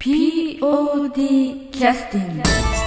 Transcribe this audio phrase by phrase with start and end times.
[0.00, 2.79] POD キャスティング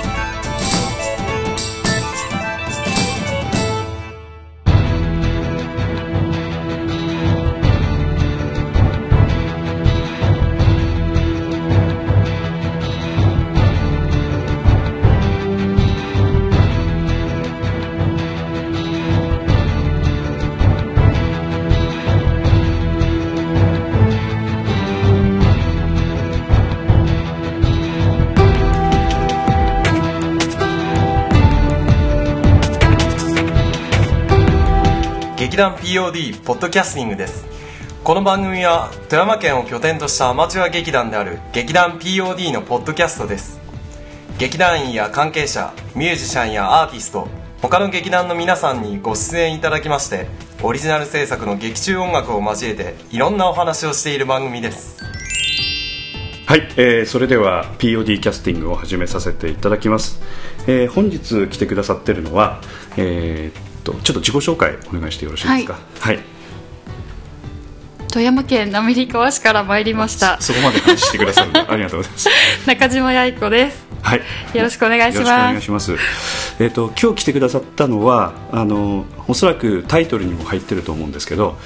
[35.53, 37.45] 劇団 POD ポッドキャスティングです。
[38.03, 43.59] この番組は富山県を拠点としたアマチュア劇団である劇団 POD のポッドキャストです。
[44.39, 47.27] 劇団員や関係者ミュージシャンやアーティスト
[47.61, 50.25] 他の劇団の皆さんにご出演いただきまして
[50.63, 55.03] オリジナル制作の劇中音楽を交えていろんなお話をしている番組です。
[56.47, 60.19] はい、えーそれでは POD キャスティングを始めさせていただきます、
[60.65, 62.59] えー本日来てくださってるのは、
[62.97, 65.77] えーとちょっと自己紹介お願いしてよろしいですか？
[65.99, 66.19] はい、
[68.11, 70.39] 富山県滑川市から参りました。
[70.41, 72.29] そこまで話してくださるありがとうございます。
[72.67, 73.85] 中島八重子です。
[74.01, 74.21] はい。
[74.53, 75.17] よろしくお願いします。
[75.17, 75.93] よろしくお願いします。
[76.59, 81.57] えーっと今日来てくださったのはあのおそらくタイトルにも入ってると思うんですけど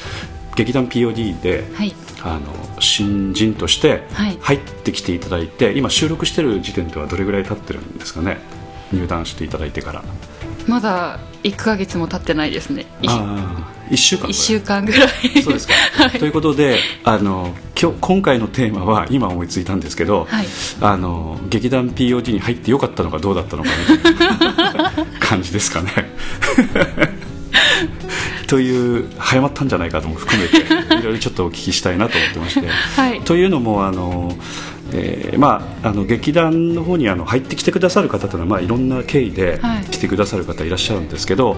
[0.56, 1.94] 劇団 POD で、はい。
[2.24, 2.42] あの
[2.80, 4.38] 新人としてはい。
[4.42, 8.40] 入ってきていただいて、今収録してる時点ではどれぐらい経ってるんですかね？
[8.92, 10.04] 入団していただいてから。
[10.68, 12.86] まだ1ヶ月も経ってないですね。
[13.08, 15.10] あ1週間1週間ぐらい。
[15.42, 15.74] そうですか、
[16.04, 16.20] はい。
[16.20, 20.48] ということであの今日今回のテーマは今思いついたんですけど、はい。
[20.82, 24.24] あの劇団 POD に入ってよかったのかどうだったのかみたい
[24.78, 25.92] な 感じですかね。
[28.48, 30.58] という早まったんじゃないかとも含めて
[30.96, 33.22] いろいろちょっとお聞きしたいなと思ってまして、はい。
[33.22, 34.36] というのもあの、
[34.94, 39.86] えーまあ、あの劇団の方にあの入ってきてくださる方というのは、まあ、いろんな経緯ではい。
[39.86, 41.58] 来てくださる方いらっしゃるんですけど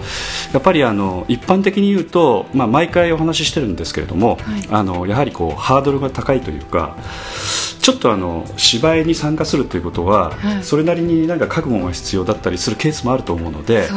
[0.54, 4.68] やっぱりあの一般的に言うと、まあ、毎回お話ししてるんですけれども、はい。
[4.70, 6.96] あのやはりこうハードルが高いというか
[7.82, 10.64] ちょっとあの芝居に参加するということは、はい。
[10.64, 13.82] それなりになんか覚悟が必要だったりするケースもあると思うので。
[13.82, 13.88] ね。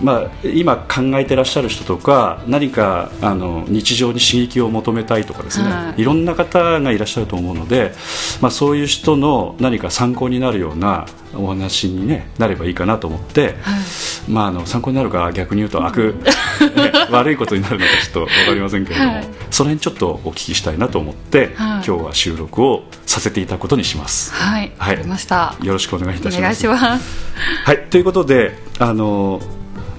[0.00, 6.00] まあ、今考えてらっしゃる人とか何かあの日常に刺激を求めたいとかですね、はい。
[6.00, 7.92] い、ろんな方がいらっしゃると思うので、
[8.40, 13.80] まあ、そういう人の何か参考になるようなお話に、ね、なればいいかなと思って、はい。
[14.28, 16.16] まあ、あの参考になるか逆に言うと悪、
[16.74, 19.28] ね、悪いことになるのかちょっと分かりませんけれども、はい。
[19.52, 21.50] その辺ちょっとお聞きしたいなと思って、はい。
[21.54, 24.34] 今日は収録をさせていただくことにします。
[24.34, 24.72] はい。
[24.76, 25.54] はいました。
[25.62, 26.38] よろしくお願いいたします。
[26.38, 27.16] お願いします。
[27.64, 29.40] はい、ということであの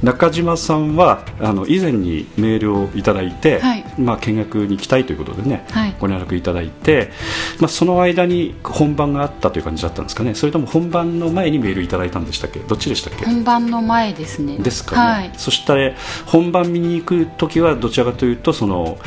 [0.02, 3.86] 中島さんはあの以前にメールをいただいて、はい。
[3.98, 5.96] まあ、見学に行きたいということでね、はい。
[6.00, 7.12] ご連絡いただいて、
[7.60, 10.36] まあ、その間に本番があったという感じだったんですかね。
[10.36, 12.60] それとも本番の前にメールいただいたんでしたっけ？
[12.60, 13.26] どっちでしたっけ？
[13.26, 14.58] 本番の前ですね。
[14.58, 15.32] ですかね、はい。
[15.38, 15.96] そして
[16.26, 18.98] 本番見に行く時はどちらかというとその、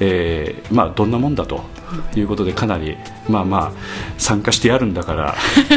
[0.00, 1.62] えーまあ、どんなもんだと
[2.16, 2.96] いうことでかなり、
[3.28, 3.72] まあまあ、
[4.18, 5.34] 参加してやるんだから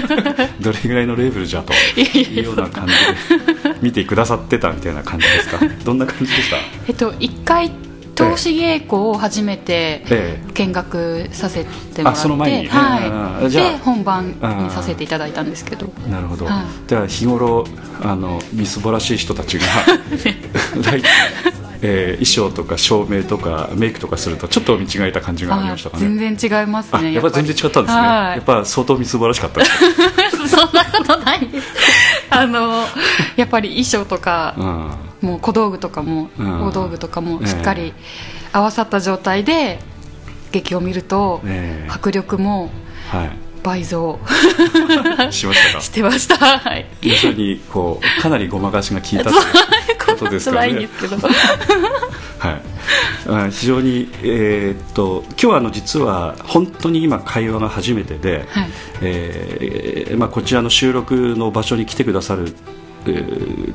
[0.61, 5.59] どれぐらいのレベルじゃというような感じで見てくださってたみたいな感じですか？
[5.83, 6.57] どんな感じでした？
[6.87, 7.71] えっと1回
[8.13, 10.51] 投資稽古を初めてええ。
[10.53, 12.67] 見学させてもらって、あその前に？
[12.67, 15.91] はい、本番にさせていただいたんですけど。
[16.09, 17.65] なるほど、はでは日頃
[18.03, 19.65] あのみすぼらしい人たちが
[20.83, 21.01] 大
[21.83, 26.03] えー衣装とか照明とかメイクとかするとちょっと見違えた感じがありましたかね。
[26.15, 27.33] 全然違いますねあやっぱり。
[27.33, 28.35] 全然違ったんですね、はい。
[28.35, 29.71] やっぱ相当みすぼらしかったです。
[30.49, 31.39] そんなことない。
[31.47, 31.67] で す
[32.29, 32.85] あの
[33.35, 34.91] やっぱり衣装とか、うん。
[35.29, 36.67] もう小道具とかも、うん。
[36.67, 37.93] 大道具とかもしっかり
[38.53, 39.79] 合わさった状態で
[40.51, 41.91] 劇を見ると、ええ。
[41.91, 42.71] 迫力も
[43.11, 43.27] は
[43.63, 44.19] 倍増。
[45.29, 45.81] いしましたか？
[45.81, 46.35] してました。
[46.37, 46.85] はい。
[47.01, 49.35] 要するにこうかなりごまかしが効いたという
[50.21, 50.57] ことですかね。
[50.57, 51.17] ないんですけど。
[52.39, 52.61] はい。
[53.27, 58.69] あ非常に、えーっと今日はあの実は本当に今会話が初めてで、はい。
[59.01, 62.80] えーまあ、こちらの収録の場所に来てくださるえー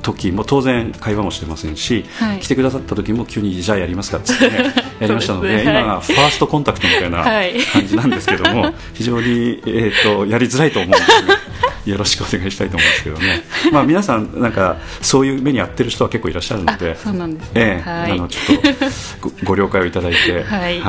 [0.02, 2.40] 時も当然会話もしてませんし、はい。
[2.40, 5.62] 来てくださった時も急にじゃあやりますかって、ね、 やりましたのでね。
[5.62, 7.55] 今がファーストコンタクトみたいなはい。
[7.61, 11.46] 感じなんですけども、 非常に、えー、とやりづらいと思うんですが
[11.87, 17.52] よろしくお願いしたいと思うんですけどね、 まあ、皆さんなんかそういう目に遭ってる人は結構いらっしゃるのあでそうなんですね。
[17.55, 18.12] ええはい。
[18.12, 18.84] あのちょっと
[19.20, 20.82] ごご了解をいただいて、はい。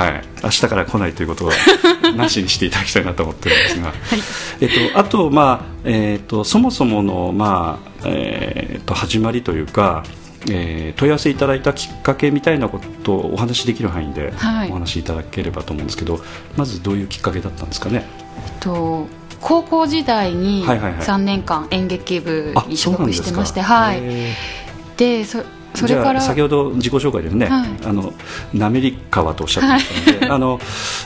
[0.44, 1.54] 明日から来ないということは
[2.16, 3.94] なしにしていただきたいなと思ってるんですが、
[4.60, 10.04] えっと、あと、まあえっと、そもそもの、まあえっと、始まりというか、
[10.50, 14.69] えー問い合わせいただいたきっかけみたいなことをお話しできる範囲ではい。
[14.69, 16.19] お話しいただければと思うんですけど、
[16.56, 18.06] まずどういうきっかけだったんですかね？
[18.59, 19.07] と
[19.39, 21.01] 高校時代にはいはいはい。
[21.01, 24.33] 3年間演劇部あに所属してまして、はい、へ
[24.95, 25.44] でそ
[25.75, 27.69] それじゃあから先ほど自己紹介でね、はい。
[27.86, 28.13] あの
[28.54, 30.59] 滑川とおっしゃってましたので、 あの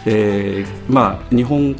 [0.06, 1.76] えーまあ、日本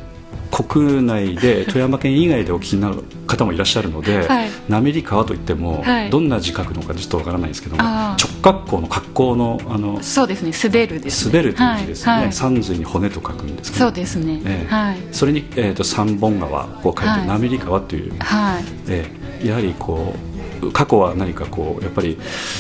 [0.52, 4.50] 国内で富山県以外でお聞きになる方もいらっしゃるので、はい。
[4.70, 6.10] 滑川といっても、はい。
[6.10, 10.52] どんな字書くのかちょっとわからないですけども直角行の格好のあのそうですね。
[10.52, 11.34] 滑るですね。
[11.34, 12.24] 滑るという字ですよね、はい。
[12.26, 12.34] はい。
[12.34, 13.86] 三髄に骨と書くんですけど。
[13.86, 14.74] そうですね、ええ。
[14.74, 14.98] はい。
[15.12, 17.28] それに、えー、と三本川を書いて、はい。
[17.28, 18.64] 滑川というはい。
[18.88, 20.14] ええやはりこ
[20.62, 22.20] う過去は何かこうやっぱり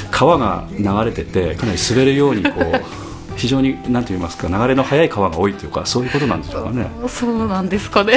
[0.09, 2.81] 川が流れててかなり滑るようにこう
[3.35, 6.87] 非常に何と言いますか流れの速い川が多いというかそういうことなんでしょうかね。
[7.07, 8.13] そうなんですかね。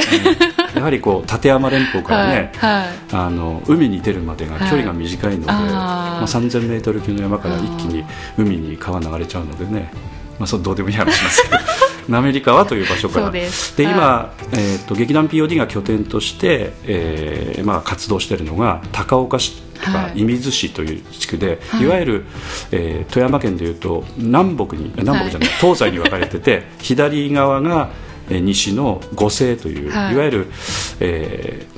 [0.75, 2.87] やはりこう立山連峰からね、はいはい。
[3.13, 8.03] あの海に出るまでが距離が短いので、はいまあ、3000メートル級の山から一気に
[8.37, 9.91] 海に川流れちゃうのでね、
[10.39, 11.55] まあ、それどうでもいい話ですけど
[12.07, 13.31] 滑川という場所から。
[13.31, 13.81] です。
[13.81, 20.19] 今、はえー、と劇団 POD が拠点として、えーまあ、活動しているのが高岡市とかはい。
[20.19, 21.83] 射水市という地区で、はい。
[21.83, 22.25] い、わゆる、
[22.71, 27.89] えー富山県でいうと南北に南北じゃない、東西に分かれてて 左側が、
[28.29, 30.13] えー西の五西という、はい。
[30.13, 30.47] い、わゆる、
[30.99, 31.74] えー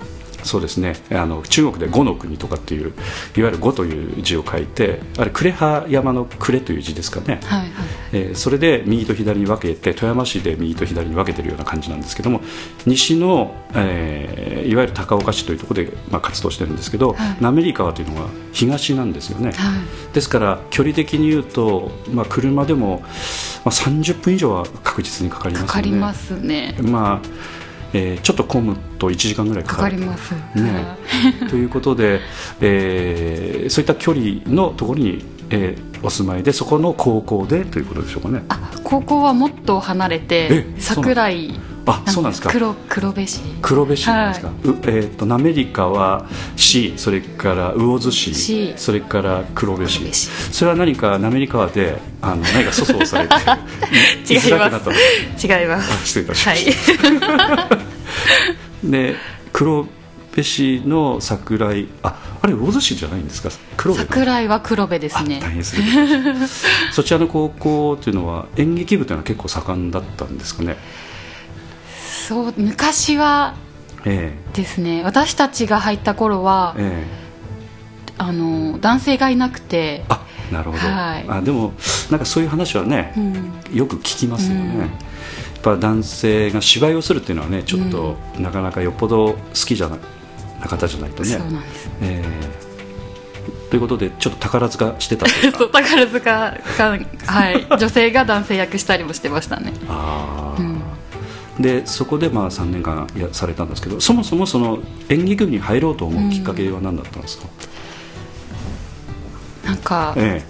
[0.47, 0.95] そうですね。
[1.11, 2.93] あの中国で五の国とかっていう
[3.35, 7.69] いわゆる五という字を書いてあれ呉羽山の呉という字ですかね、はいはい。
[8.13, 12.41] えーそれで右と左に分けて富山市で右と左に分けてるような感じなんですけども
[12.85, 17.37] 西の、えーいわゆる高岡市というところで、まあ、活動してるんですけど、はい。
[17.39, 20.13] 滑川というのは東なんですよね、はい。
[20.13, 23.07] ですから距離的に言うと、まあ、車でも、ま
[23.65, 25.67] あ、30分以上は確実にかかりますよね。
[25.67, 26.75] かかりますね。
[26.81, 30.33] まあえーちょっと混むと1時間ぐらいかかかるかります。
[30.55, 30.85] ね。
[31.49, 32.19] ということで、
[32.61, 38.43] えーそういった距離のところに、えーお住まいでそこの高校でということでしょうかね。
[38.49, 42.49] あ高校はもっと離れてえ桜井あそうなんですか。
[42.51, 43.39] 黒黒部市。
[43.61, 46.25] 黒部市なんですか、はうえー、と滑川
[46.57, 48.73] 市それから魚津市市。
[48.75, 50.01] それから黒部市。
[50.51, 53.35] それは何か滑川であの何か粗相されて
[54.33, 55.47] 違います。
[55.47, 55.91] 違います。
[55.93, 57.79] あ失礼いたしはました、い。
[58.91, 59.15] で
[59.53, 59.87] 黒
[60.35, 63.49] 部市の桜井ああれ魚津市じゃないんですか？
[63.77, 65.39] 黒部桜井は黒部ですね。
[65.41, 65.63] あ大変
[66.91, 70.75] そちらの高校というのは演劇部というのは結構盛んだったんですかね？
[72.27, 73.55] そう昔は
[74.03, 75.01] えですね。
[75.01, 77.05] 私たちが入った頃はええ。
[77.05, 77.27] え
[78.17, 80.03] あの男性がいなくて。
[80.09, 81.25] あなるほど、はい。
[81.29, 81.71] あでも
[82.11, 83.77] なんかそういう話はね、うん。
[83.77, 84.79] よく聞きますよね、うん。
[84.79, 84.89] やっ
[85.61, 89.97] ぱ男性が芝居をするっていうのはねちょっと、なかなかよっぽど好きじゃな
[90.59, 91.29] な方じゃないとね。
[91.29, 91.89] そうなんです。
[92.01, 92.67] えー
[93.69, 95.27] ということでちょっと宝塚してた
[95.57, 99.73] そう宝塚が、はい、女性が男性役したりもしてましたね。
[99.89, 100.61] あー。
[100.61, 100.76] うん
[101.59, 107.47] でそこでまあ3年間やされたんですけどそもそもその演劇部に入ろうと思うきっかけは何だったんですか、
[109.65, 110.43] なんかえ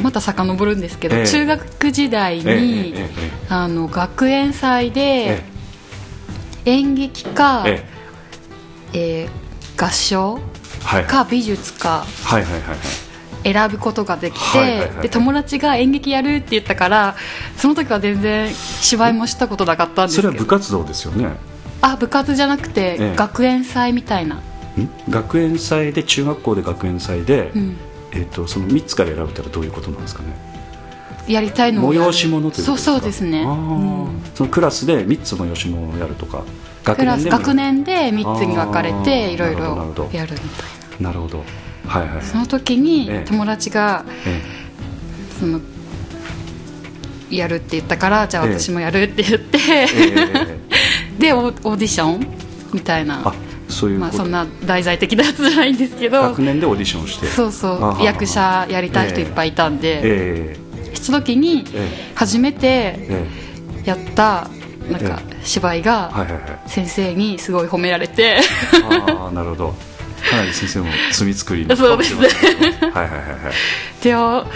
[0.00, 1.26] また遡るんですけど、ええ。
[1.26, 2.60] 中学時代に、ええええ
[2.96, 3.08] え
[3.44, 3.46] え。
[3.48, 5.42] あの学園祭えで
[6.66, 7.86] 演劇か、え
[8.92, 9.28] え。
[9.28, 9.44] ー
[9.76, 10.38] 合唱
[11.08, 12.78] か美術かはいはいはいはい
[13.44, 14.88] 選ぶことができて、はいはいはい。
[14.88, 17.14] はいで友達が演劇やるって言ったから
[17.56, 20.32] その時は全然芝居もしたことなかったんですそけど。
[20.32, 21.28] れは部活動ですよね。
[21.82, 23.16] あ部活じゃなくて、ええ。
[23.16, 24.40] 学園祭みたいな、ん？
[25.10, 27.76] 学園祭で中学校で学園祭で、うん、
[28.12, 30.28] えー、とその3つから選べたらどういうことなんですかね。
[31.28, 32.92] やりたいの催し物ということですか？
[32.92, 34.22] そうそうですね、うん。
[34.34, 36.42] そのクラスで3つ催し物をやるとか
[36.84, 40.66] 学クラス年でも学年で3つに分かれていろいろやるみたい
[41.00, 41.08] な。
[41.08, 41.44] なるほど
[41.86, 42.22] はいはい。
[42.22, 43.28] その時にええ。
[43.28, 44.42] 友達がえ
[45.38, 45.60] その
[47.30, 49.88] やるって言ったからじゃあええ私もやるって言って、ええ。
[49.90, 50.58] え
[51.18, 52.26] でオーディション
[52.72, 53.22] みたいな。
[53.24, 53.34] あ
[53.68, 56.20] そういうまあ、そんな題材的なやつじゃないんですけど。
[56.22, 57.26] 学年でオーディションをして。
[57.26, 58.04] そうそう。
[58.04, 60.56] 役者やりたい人いっぱいいたんで、え
[60.94, 63.26] その時にえ初めてえ
[63.84, 63.88] え。
[63.88, 64.48] やった
[64.90, 66.26] なんか芝居えが
[66.66, 68.38] 先生にすごい褒められて。
[68.90, 69.74] ああなるほど
[70.30, 72.28] かなり先生も罪作りのそうですね。
[72.28, 73.16] はいはいはいは
[73.50, 73.54] い
[74.02, 74.46] であは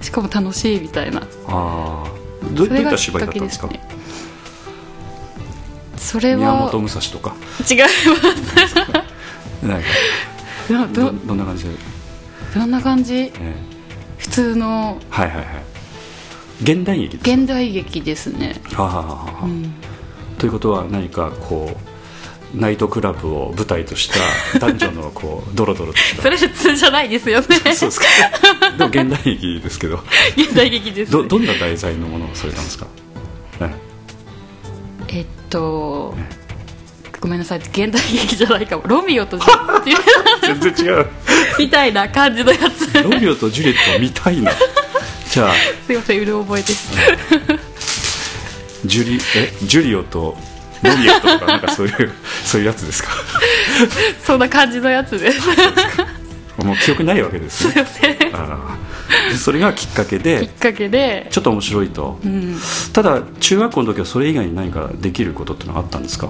[0.00, 0.04] い。
[0.04, 1.20] しかも楽しいみたいな。
[1.20, 2.04] ああ
[2.52, 3.66] どどういった芝居だったんですか？
[3.68, 3.80] ね
[5.96, 7.34] それ宮は本武蔵とか。
[7.68, 8.08] 違います。
[10.72, 11.70] なんかどどんな感じで、
[12.54, 13.14] どんな感じ？
[13.14, 13.32] え
[14.18, 14.98] 普通の。
[15.00, 15.46] えはいはいはい。
[16.62, 17.32] 現代劇ですか？
[17.34, 19.38] 現代劇ですね、はあはあは。
[19.42, 19.74] あうん、
[20.38, 21.78] ということは何かこう
[22.56, 24.08] ナイトクラブを舞台とし
[24.52, 26.22] た男女のこう ドロドロとした。
[26.22, 27.46] それ普通じゃないですよね。
[27.74, 28.06] そうですか
[28.78, 30.02] でも現代劇ですけど。
[30.36, 32.86] 現代劇です、ね、どどんな題材のものをされたんですか、
[33.60, 33.70] え
[35.08, 36.14] えっと
[37.20, 37.58] ごめんなさい。
[37.58, 38.84] 現代劇じゃないかも。
[38.86, 39.98] ロミオとジュリエッ
[40.56, 41.06] ト全然違う。
[41.58, 42.86] みたいな感じのやつ。
[42.90, 44.52] すロミオとジュリエット見たいな。
[45.30, 45.92] じゃあ。
[45.92, 46.92] いませんうる覚えです。
[48.84, 50.36] ジュリえジュリオと
[50.82, 52.12] ロミエとかなんかそういう
[52.46, 53.10] そういうやつですか？
[54.24, 55.40] そんな感じのやつです。
[56.64, 57.72] もう記憶ないわけですね。
[57.72, 58.16] すいません。
[58.30, 58.78] きあ
[59.36, 61.26] それがきっかけっでかけで。
[61.30, 62.56] ちょっと面白いと、うん。
[62.92, 66.28] ただ中学校の時はそれ以外に何かできることってのはあったんですか？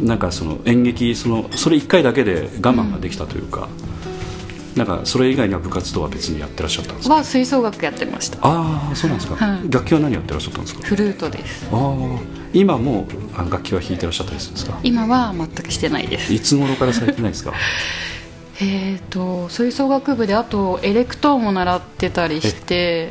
[0.00, 3.68] なんかその演劇そのそれ1回だけで我慢ができたというか、
[4.76, 7.14] なんかそれ以外には部活動は別にやってらっしゃったんですか？
[7.16, 8.38] は吹奏楽やってました。
[8.42, 9.70] ああそうなんですか、はい。
[9.70, 10.82] 楽器は何やってらっしゃったんですか？
[10.86, 11.68] フルートです。
[11.70, 12.18] ああ
[12.54, 14.78] 今もあの楽器は弾いてらっしゃったりするんですか？
[14.82, 16.32] 今は全くしてないです。
[16.32, 17.52] いつ頃からされてないですか？
[18.60, 23.10] えー、と吹奏楽部であとエレクトーンも習ってたりして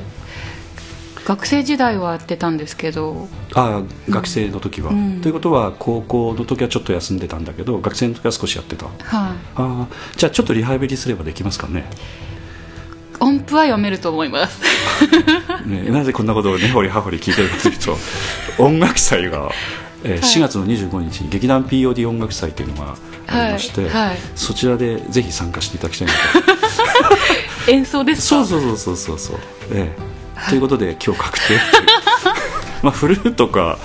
[1.32, 3.28] 学生時代はやってたんですけど。
[3.54, 5.22] ああ学生の時は、うん。
[5.22, 8.86] ということは高校の時はちょっと休んでたんだけど学生の時は少しやってた。
[8.86, 9.36] あはい。
[9.56, 11.86] あじゃあちょっとリハビリすればできますかね。
[13.22, 14.60] 音符は読めると思います。
[15.66, 17.96] ね、なぜこんなことを根掘り葉掘り聞いてるかというと
[18.62, 19.52] 音楽祭が、
[20.04, 22.96] えー4月の25日に劇団 POD 音楽祭というのが
[23.28, 24.08] ありまして、はい。
[24.10, 24.18] はい。
[24.36, 27.72] そちらでぜひ参加していただきたいなと。
[27.72, 28.44] 演奏ですか？
[28.44, 29.20] そうそうそうそうそう。
[29.20, 29.38] そう、
[29.72, 31.60] ええということで今日確定
[32.84, 33.78] まあフルートか。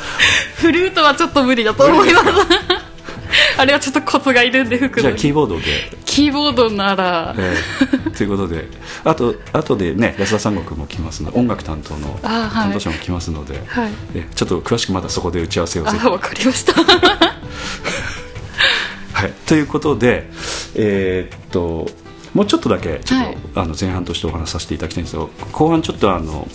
[0.57, 2.27] フルートはちょっと無理だと思います。
[3.59, 5.65] あれはちょっとコツがいるんで吹くじゃあキーボードで、
[6.05, 7.57] キーボードなら、え
[8.07, 8.11] え。
[8.11, 8.69] ということで。
[9.05, 13.91] あとあとでね安田三国も来ますので音楽担当の担当者も来ますので、はい。
[14.15, 14.35] ええ。
[14.35, 16.73] ちょっと詳しくまだそこで打ち合わせをあわかりました。
[19.13, 20.31] はい、ということで、
[20.75, 21.89] えーっと
[22.37, 23.37] もうちょっとだけちょっと、はい。
[23.55, 26.47] あの前半としてお話しさせていただきたいんですけど後半ちょっとあの、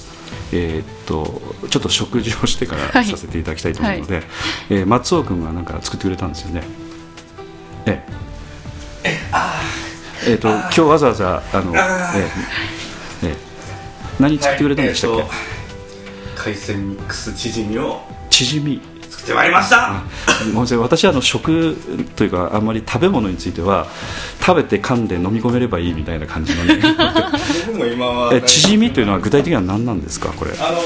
[0.53, 3.05] えーっとちょっと食事をしてからはい。
[3.05, 4.21] させていただきたいと思うので、
[4.69, 6.63] えー松尾君がなんか作ってくれたんですよね。
[7.87, 8.05] え
[9.03, 9.11] え。
[10.27, 10.35] えー。
[10.35, 11.79] っと今日わざわざあの、え
[13.23, 13.35] えええ
[14.19, 15.41] 何作ってくれたんでしたっけ、はいえーと
[16.43, 18.01] 海鮮ミックスチヂミを。
[18.29, 18.81] チヂミ
[19.21, 20.01] 作ってまいりました。
[20.79, 21.77] 私はあの食
[22.15, 23.85] というかあんまり食べ物については
[24.39, 26.79] 食べて噛んで飲み込めればいいみたいな感じのね。
[27.67, 30.51] 僕も今は えチヂミというのは具体的には何なんですかこれ？
[30.59, 30.79] あの、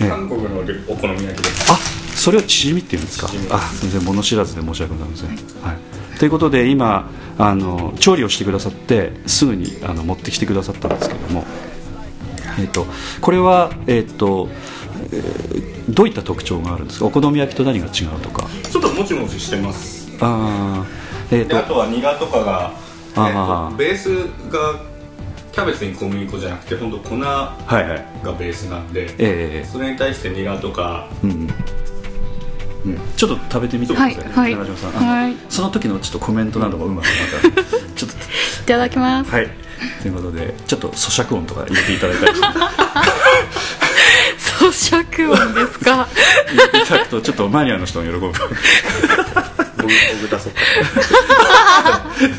[0.00, 0.48] え韓国の
[0.88, 1.72] お好み焼きです。
[1.72, 1.78] あ
[2.16, 3.28] それをチヂミっていうんですか？
[3.50, 5.28] あすみません物知らずで申し訳ございません、
[5.62, 7.08] はい、ということで今
[7.38, 11.46] あの調理をしてくださってすぐにあの持ってきてくださったんですけども。
[12.60, 12.88] えっと
[13.20, 14.77] これは、えっとえー
[15.88, 17.06] どういった特徴があるんですか？
[17.06, 18.46] お好み焼きと何が違うとか？
[18.70, 20.08] ちょっともちもちしてます。
[20.20, 22.72] あーえっ、とであとはニラとかが、
[23.14, 24.14] えーとベース
[24.50, 24.80] が
[25.52, 28.06] キャベツに小麦粉じゃなくて本当粉がはいはい。
[28.38, 31.36] ベースなんで、ええそれに対してニラとかうんうん。
[31.38, 31.44] う
[32.90, 32.98] ん。
[33.16, 34.22] ちょっと食べてみてください、ね。
[34.32, 35.06] はい中島さん。
[35.06, 35.34] はい。
[35.48, 37.06] その時のちょっとコメントなどもうまく
[37.54, 37.62] また。
[37.96, 38.16] ちょっと。
[38.16, 39.30] いただきます。
[39.30, 39.48] はい。
[40.02, 42.46] ということでちょっと咀嚼音とか入れていただいたりして
[44.58, 46.06] 咀嚼音ですか？
[46.82, 49.92] いただくとちょっとマニアの人も喜ぶ僕僕
[50.30, 50.60] 出そうか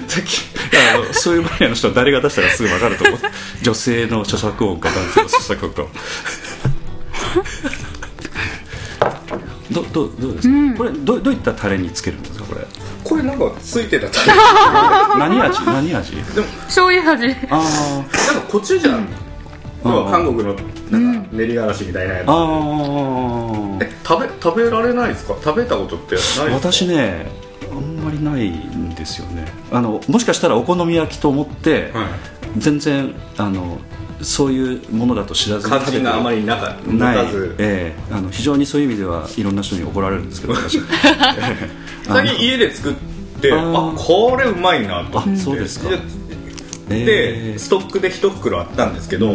[0.07, 3.19] さっきいやあのそういうマニアの人は誰が出したらすぐ分かると思う
[3.61, 5.91] 女性の咀嚼音か男性の咀嚼音か
[9.71, 12.65] どどどうですか、これどどういったタレにつけるんですかこれ
[13.03, 14.38] これなんかついてたタレ
[15.19, 19.07] 何味何味でも醤油味あーなんかコチュジャン、
[19.85, 20.55] 要は韓国の
[20.89, 23.83] なんか練りがらしみたいなやつ、あー。
[23.83, 25.36] え食べ食べられないですか？
[25.43, 26.45] 食べたことってないですか？
[26.53, 27.27] 私ね
[27.71, 29.45] あんまりないんですよね。
[29.71, 32.07] あのもしかしたらお好み焼きと思って、はい。
[32.57, 33.77] 全然あの
[34.21, 37.25] そういうものだと知らずに感じがあまりなか持ない
[37.59, 38.13] ええ。
[38.13, 40.79] あの非常にそういう意味ではいろんな人に怒られるんですけど 私。
[42.07, 42.93] 最近家で作っ
[43.41, 45.19] てあこれうまいなと。
[45.19, 45.89] 思ってあそうですか
[46.89, 49.27] でストックで一袋あったんですけど、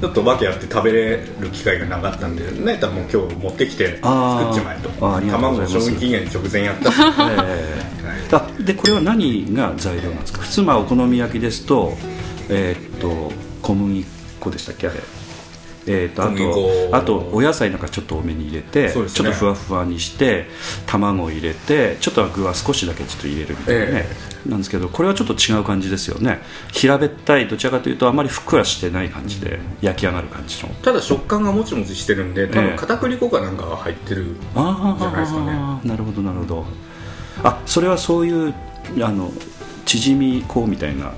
[0.00, 4.88] ちょっと訳あって食べれる機会がなかったんでね多分今日持ってきて作っちまえと。
[4.90, 7.04] 卵の賞味期限直前やったしえ
[8.32, 8.34] え。
[8.34, 10.40] あでこれは何が材料なんですか？
[10.40, 11.92] 普通まあお好み焼きですと
[12.48, 14.04] えーっと小麦
[14.40, 14.88] 粉でしたっけ？
[14.88, 15.00] あれ
[15.86, 18.92] えーっとあとあとお野菜なんかちょっと多めに入れて、ね。
[18.92, 20.46] ちょっとふわふわにして
[20.86, 24.06] 卵を入れてちょっと具は少しだけちょっと入れるみたいなね、
[24.46, 26.40] えなんですけどこれはちょっと違う感じですよね。
[26.72, 30.68] 平べったいどちらかというとあまりふっくらしてない感じで焼き上がる感じの。
[30.82, 32.68] ただ食感がもちもちしてるんで多ええ。
[32.68, 35.50] 分片栗粉かなんかが入ってるあじゃないですかね。
[35.52, 36.64] あなるほどなるほど。
[37.44, 38.54] あそれはそういう
[39.00, 39.32] あの
[39.84, 41.12] 縮み粉みたいな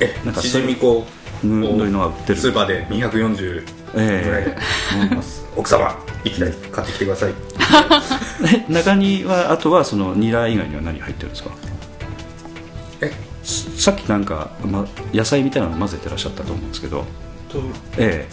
[0.00, 1.06] えなんか縮み粉を
[1.44, 2.38] うんどういうのが売ってる。
[2.38, 4.56] スーパーで240え
[4.94, 7.34] 思います、奥様一台買ってきてください。
[8.68, 11.50] え中にはあとはそのニラ以外には何入ってるんですか？
[13.00, 13.12] え？
[13.42, 17.04] すさっきなんか、ま、野菜みたいなの混ぜてらっしゃったと思うんですけど。
[17.48, 17.60] と
[17.96, 18.28] え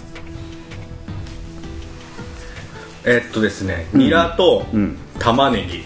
[3.05, 3.23] え。
[3.27, 4.65] っとですねニラと
[5.19, 5.83] 玉ねぎ。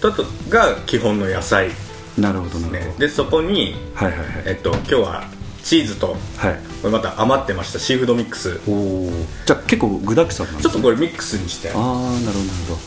[0.00, 1.70] ととが基本の野菜
[2.18, 4.28] なるほどなするほど、ねでそこにはいはいはい。
[4.46, 5.24] えっと今日は
[5.64, 6.60] チーズとはい。
[6.82, 8.60] これまた余ってましたシーフードミックス。
[8.68, 9.10] おお
[9.46, 10.72] じゃあ結構具だくさんなんですね。
[10.72, 11.70] ちょっとこれミックスにして。
[11.70, 12.32] ああなるほどなる
[12.68, 12.80] ほど。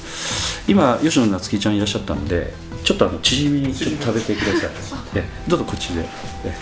[0.67, 2.53] 今吉野夏樹ちゃんいらっしゃったんで
[2.83, 4.69] ちょっとあのチヂミちょっと食べてください。
[5.17, 6.07] えどうぞこっちで。
[6.45, 6.55] え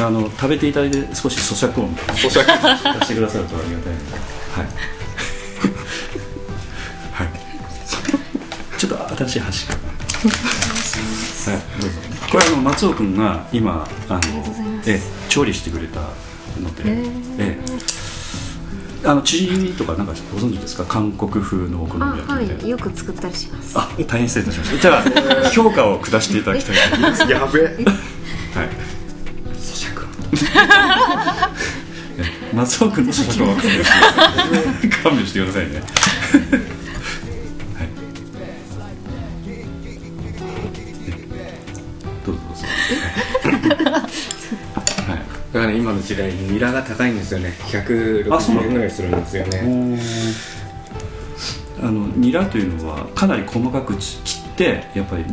[0.00, 4.16] あの食べていただいて少し咀嚼音咀嚼出してくださるとありがたいので。
[4.52, 4.66] はい。
[7.12, 7.28] はい。
[8.78, 11.96] ちょっと新しい箸かなはいどうぞ
[12.30, 14.20] これあの松尾君が今あの
[14.86, 16.00] ええ調理してくれた
[16.60, 17.04] のでえ
[17.38, 17.58] え。
[19.04, 20.84] あのチヂミとかなんかご存知ですか？
[20.84, 22.68] 韓国風のお好みあ焼きみたいなはい。
[22.68, 23.78] よく作ったりします。
[23.78, 24.80] あ大変失礼いたしました。
[24.80, 25.04] じゃ
[25.46, 27.22] あ評価を下していただきたいと思います。
[27.30, 27.64] やべえ。
[27.64, 27.74] はい。
[29.56, 30.04] 咀嚼
[32.52, 33.54] 松尾君の社長は
[35.02, 35.80] 勘弁してくださいね
[45.52, 47.52] だからね今の時代ニラが高いんですよね。
[48.30, 49.98] あそうなの160円ぐらいするんですよね。
[51.80, 55.24] あのニラというのはかなり細かく切ってやっぱり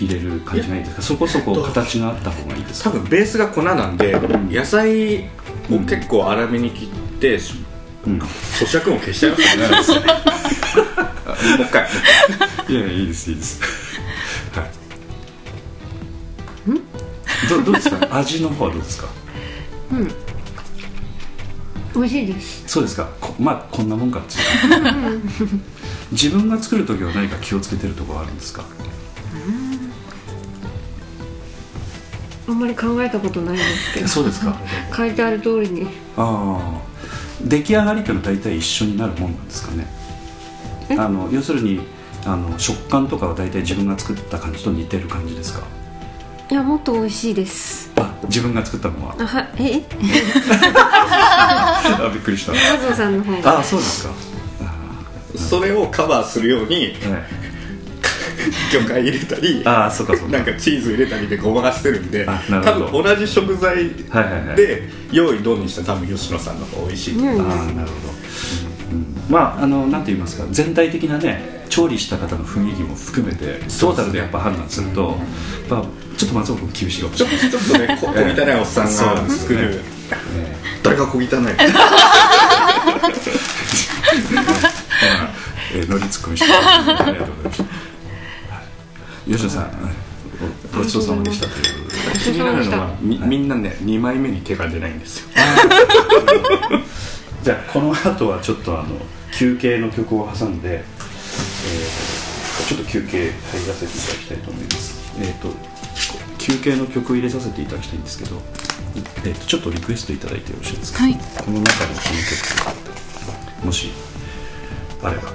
[0.00, 1.02] 入れる感じがいいですか？
[1.02, 2.90] そこそこ形があった方がいいですか？
[2.90, 4.12] 多分ベースが粉なんで
[4.50, 5.24] 野菜
[5.70, 6.88] を結構粗めに切っ
[7.20, 7.38] て、
[8.06, 8.18] うん。
[8.18, 9.32] 咀嚼音消しちゃい
[9.70, 10.06] ますよね。
[11.26, 11.88] あもう一回。
[12.68, 13.60] いやいいですいいです
[17.48, 18.16] どどうですか？
[18.16, 19.08] 味の方はどうですか？
[21.94, 22.68] 美味しいです。
[22.68, 23.08] そうですか？
[23.20, 24.20] こまあこんなもんか
[26.10, 28.64] 自分が作る時は何か気をつけてるところはあるんですか？
[32.46, 34.08] あんまり考えたことないんですけど。
[34.08, 34.56] そうですか？
[34.94, 35.86] 書いてある通りに。
[36.16, 36.80] ああ。
[37.42, 39.86] 出来上がりっていうのは大体一緒になるもんなんですかね？
[40.88, 40.96] え？
[40.96, 41.80] あの要するに
[42.24, 45.66] あの食感とかは大体自分が作った感じと似てる感じですか？
[46.54, 47.90] いやもっと美味しいです。
[47.96, 49.16] あ自分が作ったのは。
[49.18, 49.82] あはえ？
[52.00, 52.52] あびっくりした。
[52.52, 53.58] 松尾さんの方が。
[53.58, 54.12] あそうですか。
[55.36, 57.22] それをカバーするようにあ,、はい、
[58.72, 60.36] 魚介入れたりあそうかそうか。
[60.38, 62.86] なんかチーズ入れたりでごまかしてるんであなる多ほど。
[63.02, 64.56] 分同じ食材はいはいはい。
[64.56, 67.20] で用意ドンにしたら多分吉野さんの方が美味しい、う。
[67.20, 67.28] ん。
[67.28, 67.84] ああなるほど、
[68.68, 68.73] うん
[69.28, 75.16] まああのなんて言いますか全体的なね調理した方の雰囲気も含めてトータルでやっぱ判断すると、
[75.68, 77.48] やっぱちょっと松尾君厳しいかもしちょれない。
[77.48, 78.90] っとちょっとね こ小汚いおっさんが
[79.28, 79.80] 作る。
[80.82, 81.26] 誰が小汚い。
[85.74, 87.68] えー、乗りツッコミしてありがとうございました、は
[89.26, 89.70] い、吉野さん
[90.72, 91.84] ごごちそうさまでしたという。
[92.22, 95.28] 気になるのはみみんなね2枚目に手が出ないんですよ
[97.44, 98.96] じゃあこの後はちょっとあの
[99.30, 100.84] 休憩の曲を挟んで、えー
[102.66, 105.12] ちょっと休憩入らせていただきたいと思います。
[105.20, 105.48] えっ、と
[106.38, 108.40] 休憩の曲を入れさせていただきたいんですけど、
[109.26, 111.12] えーとちょっとリクエストいただいてよろしいですか、はい。
[111.12, 112.00] この中でこ
[113.60, 113.90] の曲もし
[115.02, 115.28] あれば。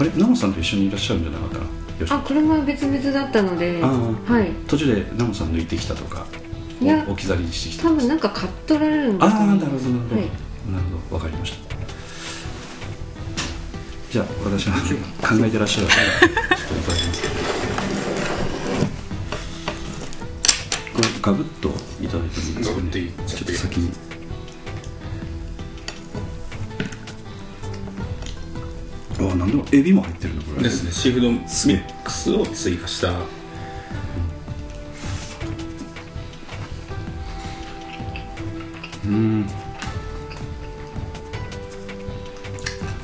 [0.00, 0.10] あれ？
[0.16, 1.58] ナモさんと一緒にいらっしゃるんじゃなかった？
[1.60, 1.77] かな
[2.10, 3.88] あ車は別々だったのでは
[4.40, 4.52] い。
[4.66, 6.26] 途中でナモさん抜いてきたとか
[6.80, 10.24] いやお置き去りにしてきた多分なんか買っ取られるんですああなるほどなるほど、はい。
[10.24, 11.58] なるほどわかりました。
[14.10, 14.72] じゃあ私が
[15.28, 17.22] 考えてらっしゃる間ちょっといただきます
[20.94, 21.68] これガブッと
[22.02, 22.90] いただいてもいいですかね？
[23.26, 23.90] ちょっと先に
[29.20, 30.62] ああなんでもエビも入ってるのこれ。
[30.62, 30.92] ですね。
[30.92, 33.12] シーフードミックスを追加した。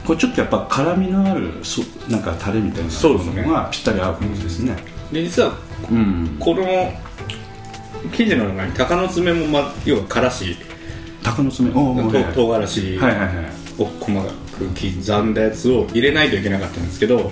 [0.07, 4.77] これちょっとやっぱ辛みのあるそなんかタレみたいなそうですねものがぴったり合う感じですね。
[5.11, 5.55] で実は
[5.91, 6.93] うんこの
[8.13, 10.57] 生地の中に鷹の爪も、ま、要はからし。
[11.23, 11.71] 鷹の爪。
[11.75, 13.45] おおと唐辛子はいはいはい。
[13.79, 17.31] を細かく刻んだやつを入れないといけなかったんですけど、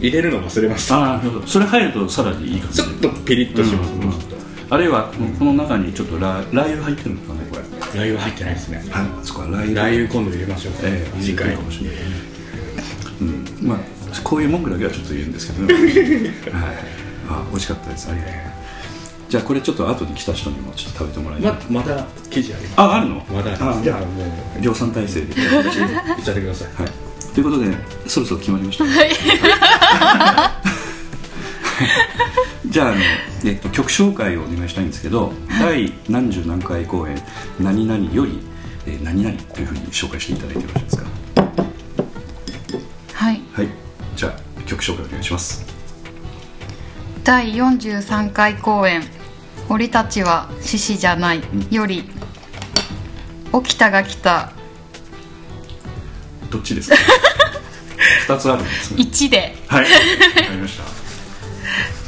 [0.00, 1.14] 入れるの忘れました。
[1.14, 2.82] あそれ入るとさらにいい感じ。
[2.82, 4.36] ちょっとピリッとします、うんもうちょっと。
[4.68, 7.62] あるいはこの中にちょっとララー油入ってるのかねこれ。
[7.62, 8.84] ラー油入ってないですね。
[8.90, 9.26] はい。
[9.26, 9.82] そこはラー油。
[9.82, 11.20] ラー油今度入れましょう、ええ。
[11.20, 11.54] 次回。
[11.54, 12.02] かもしれないね
[13.20, 13.68] うん。
[13.68, 13.78] まあ
[14.24, 15.74] こういう文句だけはちょっと言うんですけどね。
[16.52, 16.62] はい。
[16.62, 18.08] はいあ美味しかったです。
[18.10, 18.55] ありがとう
[19.28, 22.80] じゃあこれちょっと後に来た人にもちょっと食べてもらいたい、ままだ生地あります。
[22.80, 23.24] ああるの？
[23.32, 24.62] まだあじゃあもう。
[24.62, 25.34] 量産体制で。
[25.34, 25.38] いっ
[26.24, 26.68] ちゃってください。
[26.82, 26.90] はい、
[27.34, 28.84] ということでそろそろ決まりました、
[32.68, 32.96] じゃああの、
[33.44, 37.20] えっと、曲紹介をお願いしたいんですけど、第何十何回公演
[37.58, 38.38] 「何々より、
[38.86, 41.04] えー何々」というふうに紹介していただいてよろしいですか？
[43.12, 43.40] はい。
[43.52, 43.68] はい。
[44.14, 45.66] じゃあ曲紹介お願いします。
[47.24, 49.02] 第43回公演
[49.68, 52.08] 「俺たちは獅子じゃない」より
[53.64, 54.52] 「起きたが来た。
[56.50, 56.96] どっちですか？
[58.34, 59.02] 二つあるんですね。
[59.02, 59.56] 1」で。
[59.66, 59.82] はい。
[59.84, 59.94] わか
[60.52, 60.80] りまし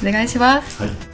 [0.06, 0.78] お願いします。
[0.78, 1.07] たはい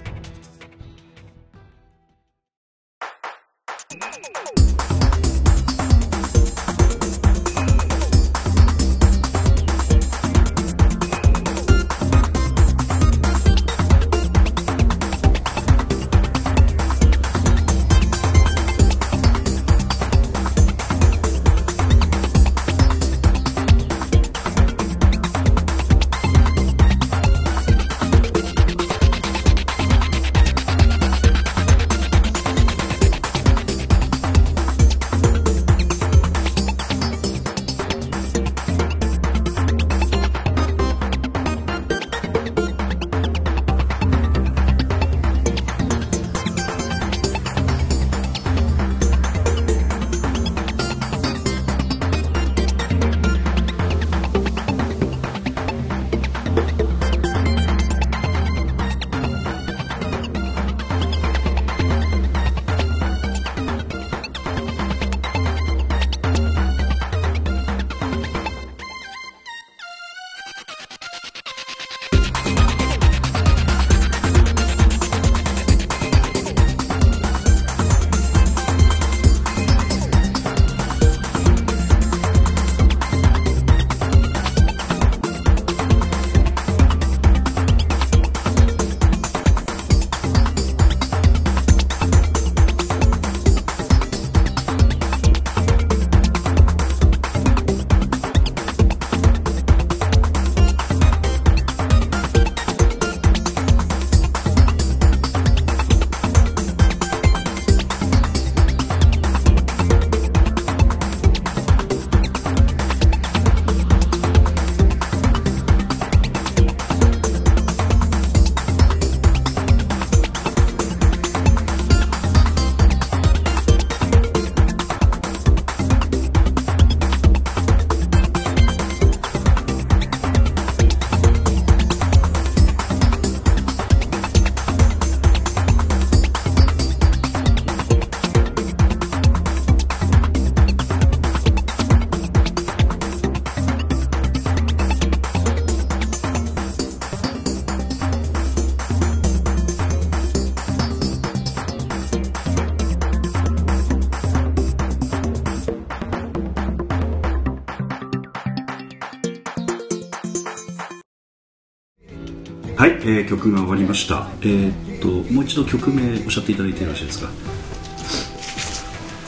[163.36, 164.28] 曲が終わりました。
[164.42, 167.28] えーっともう一度曲名おっしゃっていただいてよろしいですか？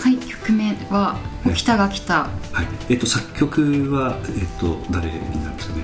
[0.02, 2.28] はい曲名は「起きたが来た。
[2.52, 2.66] はい。
[2.88, 5.82] えーっと作曲はえーっと誰になるんですかね？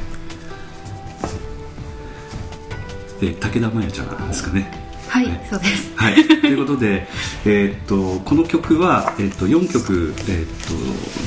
[3.23, 4.71] えー武田真弥ちゃんですかね」
[5.09, 5.47] はい、ね。
[5.51, 5.93] そうです。
[5.97, 7.07] はい、ということで、
[7.45, 10.73] えーっとこの曲は、えーっと4曲、えーっと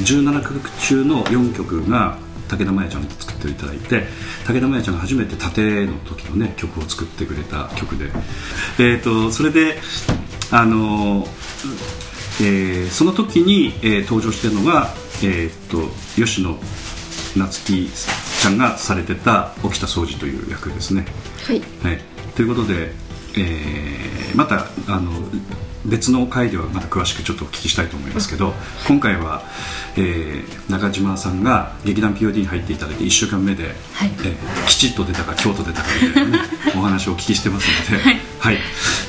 [0.05, 3.03] 17曲中の4曲が武田真弥ちゃん
[3.47, 4.07] に作っていただいて
[4.47, 8.11] 武田真弥ちゃんが初めて盾の時のね曲を作ってくれた曲で、
[8.79, 9.77] えーっとそれで
[10.51, 11.25] あの、
[12.41, 16.57] えーその時に、えー登場してるのが、えーっと吉野
[17.35, 17.89] 夏樹
[18.41, 21.05] ちゃんがされてた沖田総司という役ですね。
[21.45, 21.61] はい。
[21.83, 21.99] はい、
[22.35, 22.91] ということで、
[23.37, 25.11] えーまたあの
[25.85, 28.53] 別の回ではまた詳しくちょっとお聞きしたいと思いますけど
[28.87, 29.43] 今回は、
[29.97, 34.09] えー中島さんが劇団 POD に入っていただいて1週間目で、はい。
[34.25, 36.43] えーきちっと出たか京都出たかみたいな、ね、
[36.75, 38.03] お話をお聞きしてますので、
[38.39, 38.57] はい。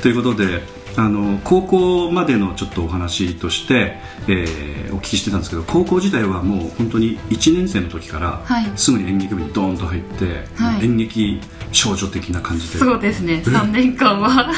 [0.02, 0.62] ということで
[0.96, 8.70] あの高校までのちょっとお話として、えーお聞きしてたんですけど高校時代はもう本当に1年生の時から、はい。
[8.76, 10.84] すぐに演劇部にドーンと入って、はい。
[10.84, 11.40] 演劇
[11.72, 12.78] 少女的な感じで。
[12.78, 13.42] そうですね。
[13.44, 14.52] 3年間は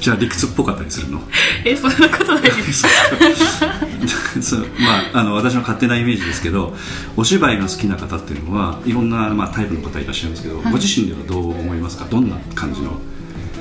[0.00, 1.20] じゃあ理屈っぽかったりするの？
[1.64, 2.86] えそんなことないです。
[4.40, 4.66] そう。
[4.80, 6.74] まああの私の勝手なイメージですけど
[7.16, 10.72] お芝居が好きな方っていうのはいろんな、まあ、タイプの方いらっしゃいますけど、はい。
[10.72, 12.06] ご自身ではどう思いますか？
[12.10, 12.98] どんな感じの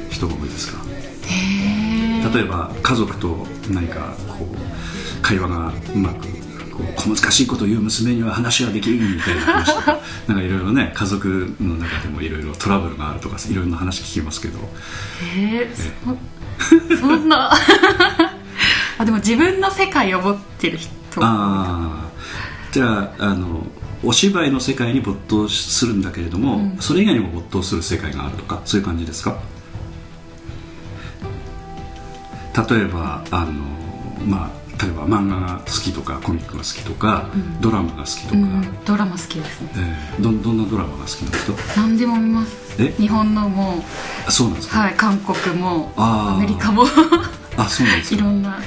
[0.09, 0.79] 人が多いですか？
[1.27, 2.33] ー。
[2.35, 6.27] 例えば家族と何かこう会話がうまく
[6.95, 14.59] 小難しいことを言う娘には話ができんみたいな話とか なんかいろいろね家族の中でもいろいろトラブルがあるとかいろんな話聞きますけど。
[15.37, 17.51] えー、そそんな。
[18.97, 20.89] あでも自分の世界を持ってる人。
[21.17, 22.09] ああ
[22.71, 23.65] じゃああの
[24.03, 26.77] お芝居の世界に没頭するんだけれども、うん。
[26.79, 29.37] それ以外にも没頭する世界があるとかそういう感じですか？
[32.69, 33.53] 例えばあの
[34.27, 38.85] まあ例えば漫画が好きとかコミックが好きとか、ドラマが好きとか、うん。
[38.85, 39.69] ドラマ好きですね。
[39.75, 41.53] えーどどんなドラマが好きな人？
[41.75, 42.81] 何でも見ます。
[42.81, 42.93] え？
[42.97, 43.83] 日本のも
[44.25, 46.83] あそうなんですか、はい韓国もアメリカも。
[47.57, 48.15] あそうなんですか？
[48.15, 48.57] いろんな。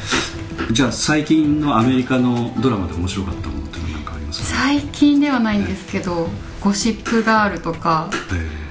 [0.70, 6.28] じゃあ最近のアメリカのドラマで面白かったものっていうのは何かありますか、最近ではないんですけど
[6.60, 8.10] ゴシップガールとか。
[8.32, 8.62] えー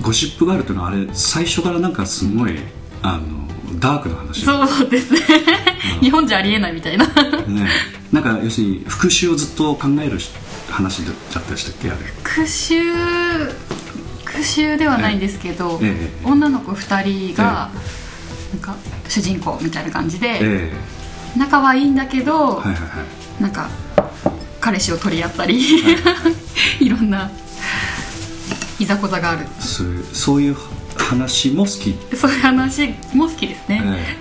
[0.00, 2.56] ゴシップガールっていうのはあれ最初からなんかすごい
[3.02, 3.47] あの
[3.78, 4.44] ダークな話。
[4.44, 5.20] そうですね。
[6.00, 7.06] 日本じゃありえないみたいな。
[7.06, 7.68] ね。
[8.12, 10.30] なんか要するに復讐をずっと考えるし
[10.70, 11.90] 話だったでしたっけ？
[11.90, 11.98] あれ。
[12.22, 13.52] 復讐
[14.24, 16.26] 復讐ではないんですけど、ええ。
[16.26, 17.70] 女の子2人が、
[18.52, 18.76] なんか
[19.08, 20.72] 主人公みたいな感じで、え
[21.36, 22.32] 仲はいいんだけど、
[22.64, 22.78] えはいはいは
[23.40, 23.42] い。
[23.42, 23.68] なんか
[24.60, 25.60] 彼氏を取り合ったり、
[26.80, 27.30] い、 ろんな
[28.78, 29.46] いざこざがある。
[30.12, 30.56] そういう
[31.08, 34.16] 話も好き、そういう話も好きですね、え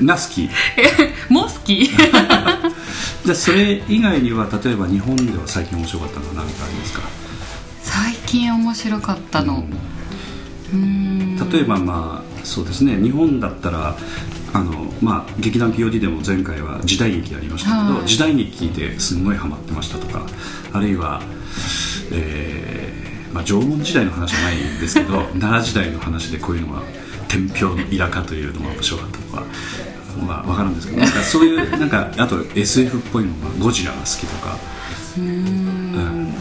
[0.00, 0.04] え。
[0.04, 0.48] が好き？
[1.28, 1.86] も好き？
[1.90, 7.00] じゃあそれ以外には例えば日本では最近面白かったのは何かありますか？
[7.82, 9.64] 最近面白かったの。
[10.72, 11.50] うーん。
[11.50, 12.96] 例えばまあそうですね。
[13.02, 13.96] 日本だったら
[14.52, 18.08] あの、まあ、劇団 POD でも前回は時代劇やりましたけど、はい。
[18.08, 20.22] 時代劇ですごいハマってましたとか
[20.72, 21.20] あるいは、
[22.12, 26.82] えーまあ、縄文時代の話じゃないんですけど 奈良時代の話でこういうのが
[27.28, 29.42] 天平のイラカというのが面白かったとか。
[30.26, 34.58] まあ、分かるんですけどなんかそういうなんかあと SF っぽいのがゴジラが好きとか。
[35.16, 36.34] うーん。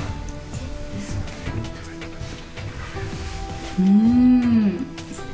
[3.79, 4.85] うーん。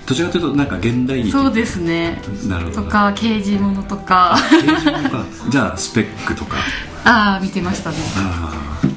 [0.06, 1.32] どちらかというとなんか現代劇。
[1.32, 2.22] そうですね。
[2.48, 2.84] なるほど。
[2.84, 4.38] とか刑事ものとか。
[4.52, 5.26] 刑事物か。
[5.50, 6.58] じゃあスペックとか。
[7.06, 7.98] ああ見てましたね。
[8.18, 8.93] ああ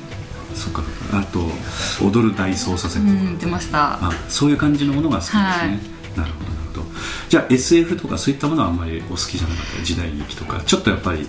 [0.66, 0.82] そっか。
[1.12, 1.50] あと
[2.04, 3.94] 「踊る大捜査線」とか、うん見てました。
[4.02, 5.68] あそういう感じのものが好きですね、はい。
[5.68, 5.78] なる
[6.14, 6.30] ほどなる
[6.74, 6.86] ほど。
[7.28, 9.84] じゃあ SF とかそういったものはあんまりお好きじゃなかった？
[9.84, 10.60] 時代劇とか。
[10.66, 11.26] ちょっとやっぱり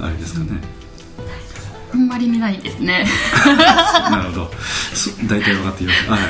[0.00, 0.60] あれですかね、
[1.92, 3.06] あんまり見ないですね。
[4.10, 4.50] なるほど。
[4.94, 6.20] そ大体分かっています、はい、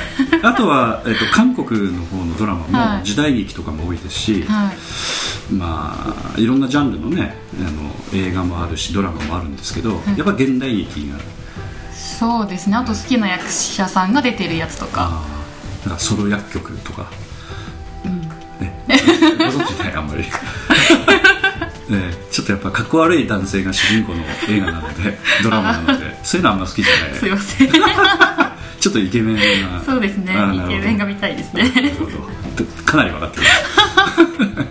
[0.43, 2.97] あとは、えっと、韓国の方のドラマはい。
[2.99, 5.53] も時代劇とかも多いですし、はい。
[5.53, 11.15] まあいろんなジャンルのねあの映画もあるしドラマもあるんですけど、やっぱ現代劇が
[12.01, 12.75] そうですね。
[12.75, 15.21] あと好きな役者さんが出てるやつとか。
[15.83, 17.09] だからソロ薬局とか、
[18.59, 18.73] ね、
[19.37, 20.23] ご存知ないあんまり、
[21.89, 27.19] ね、ちょっとやっぱかっこ悪い男性が主人公の映画なので ドラマなのでそういうのあんま好きじゃない。
[27.19, 27.69] すいません。
[28.79, 29.81] ちょっとイケメンな。
[29.85, 30.33] そうですね。
[30.33, 31.71] イケメンが見たいですね。
[32.85, 34.67] かなり分かってます、はい、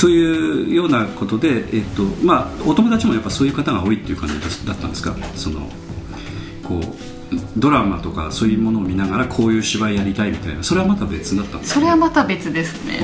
[0.00, 5.14] というようなことで、えっとまあ、お友達もやっぱそういう方が多いっていう感じだったんですか？
[5.34, 5.60] その
[6.62, 6.82] こう
[7.58, 10.62] ドラマとかそういうものを見ながらこういう芝居やりたいみたいな。
[10.62, 13.00] それはまた別だったんですそれはまた別ですね。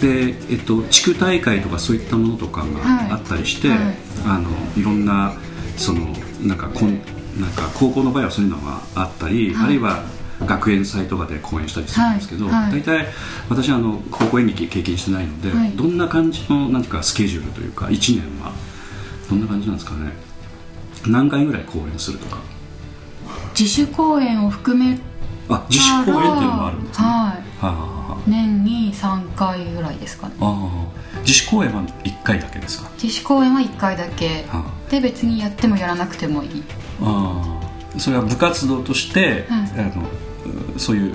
[0.00, 2.72] で、えっと、地区大会とかそういったものとかはい。
[3.10, 3.78] があったりして、はい。
[4.26, 5.34] あのいろんな
[5.76, 6.06] その
[6.40, 6.98] なんかこん
[7.38, 9.66] なんか高校の場合はそういうのがあったり、はい。
[9.66, 10.02] あるいは
[10.46, 12.72] 学園祭とかで講演したりするんですけど、はいはい。
[12.72, 13.06] 大体
[13.48, 15.70] 私はあの高校演劇経験してないので、はい。
[15.72, 18.52] どんな感じのなんていうかスケジュールというか1年は
[19.28, 20.12] どんな感じなんですかね。
[21.06, 22.38] 何回ぐらい公演するとか。
[23.58, 24.98] 自主公演を含め
[25.48, 27.06] あ自主公演っていうのもあるんですね。
[27.08, 27.34] は
[28.26, 28.30] い。
[28.30, 30.34] 年に3回ぐらいですかね。
[30.40, 32.90] ああ自主公演は1回だけですか？
[33.02, 34.44] 自主公演は1回だけ。
[34.48, 36.62] はで別にやってもやらなくてもいい。
[37.02, 37.58] あ
[37.94, 37.98] あ。
[37.98, 39.70] それは部活動として、はい。
[39.80, 40.06] あのう
[40.76, 41.14] そういう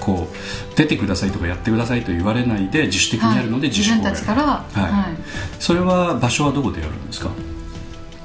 [0.00, 4.92] こう出てくださいとかやってくださいと言われないで自主的にやるのではい自主公演、自分たちからはい。
[4.92, 5.16] はい。
[5.58, 7.30] それは場所はどこでやるんですか？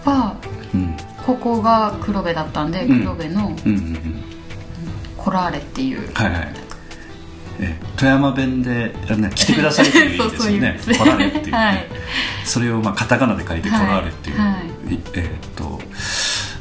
[0.06, 0.36] は
[0.74, 3.00] うんここが黒部だったんでうん。
[3.02, 4.24] 黒部のうんうんうん。
[5.18, 6.54] コラーレっていうはいはい。
[7.60, 11.00] ええ富山弁でね来てくださいっていう意味ですよね。
[11.00, 11.86] コラーレっていうね、 はい。
[12.44, 14.58] それをまあカタカナで書いてコはいラーレっていう、は
[14.90, 15.00] いい。
[15.14, 15.80] えーっと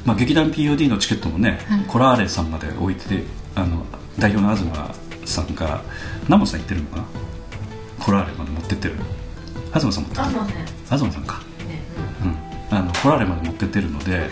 [0.04, 1.84] まあ、劇団 POD のチケットもね、はい。
[1.86, 3.84] コラーレさんまで置いててあの
[4.18, 4.66] 代表の東
[5.26, 5.82] さんが
[6.28, 7.04] ナモさん行ってるのかな？
[8.04, 8.94] コラーレまで持ってってる
[9.72, 10.40] 東さん持ってってる。
[10.86, 11.24] 東さん。
[11.24, 11.40] か、
[12.70, 14.30] うん、あのコラーレまで持ってってるので、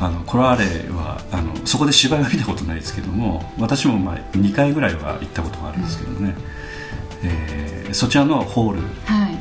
[0.00, 6.34] あのコラーレはあのそこで芝居は見たことないですけども私もまあ2回ぐらいは行ったことがあるんですけどね、
[7.22, 9.38] えーそちらのホールではい。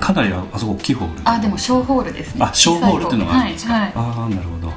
[0.00, 2.44] かなりああそこ大きいホールあでも小ホールですね。
[2.44, 3.92] あ小ホールっていうのがあるんですか、はい、はい。
[3.94, 4.72] ああなるほど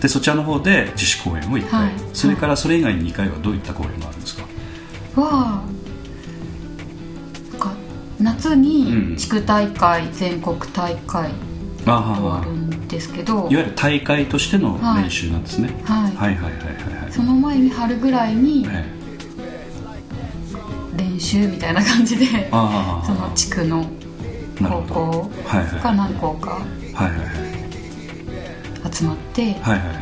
[0.00, 1.92] でそちらの方で自主公演を1回、はい。
[2.12, 4.42] それからそれ以外に2回はどういった公演があるんですか、
[5.16, 5.62] は
[7.52, 7.72] なんか
[8.20, 8.62] 夏うん。
[8.62, 11.30] に地区大会、全国大会
[11.84, 16.02] とあるんですけど、いわゆる大会としての練習なんですね、はい。
[16.02, 17.12] はいはいはいはいはい。
[17.12, 18.84] その前に春ぐらいにえ
[20.96, 23.84] 練習みたいな感じでその地区の
[24.60, 25.30] 高校
[25.82, 26.50] が何校か。
[26.50, 26.58] は
[27.06, 27.53] いはいはい
[28.94, 29.96] 集まって、はいはいはい。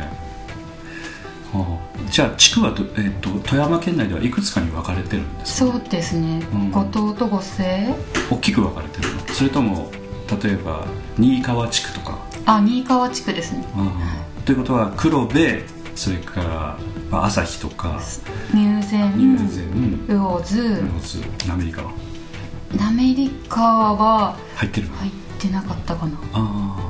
[1.55, 1.79] ああ。
[2.09, 5.71] じゃあ地区はど、えー、と富山県内ではいくつかに分かれてるんですか？
[5.71, 6.71] そうですね、うん。
[6.71, 7.95] 後藤と五世
[8.29, 9.19] 大きく分かれてるの？
[9.33, 9.89] それとも
[10.43, 10.85] 例えば
[11.17, 12.17] 新川地区とか？
[12.45, 13.65] あ新川地区ですね。
[14.45, 15.63] ということは黒部
[15.95, 16.77] それから、
[17.09, 17.99] まあ、朝日とか？
[18.53, 20.07] 入善入善。
[20.07, 20.81] 魚津。
[20.81, 21.83] ローズアメリカ。
[21.83, 21.91] は
[22.75, 24.95] 滑川は入ってるの？
[24.97, 26.13] 入ってなかったかな。
[26.15, 26.82] ああ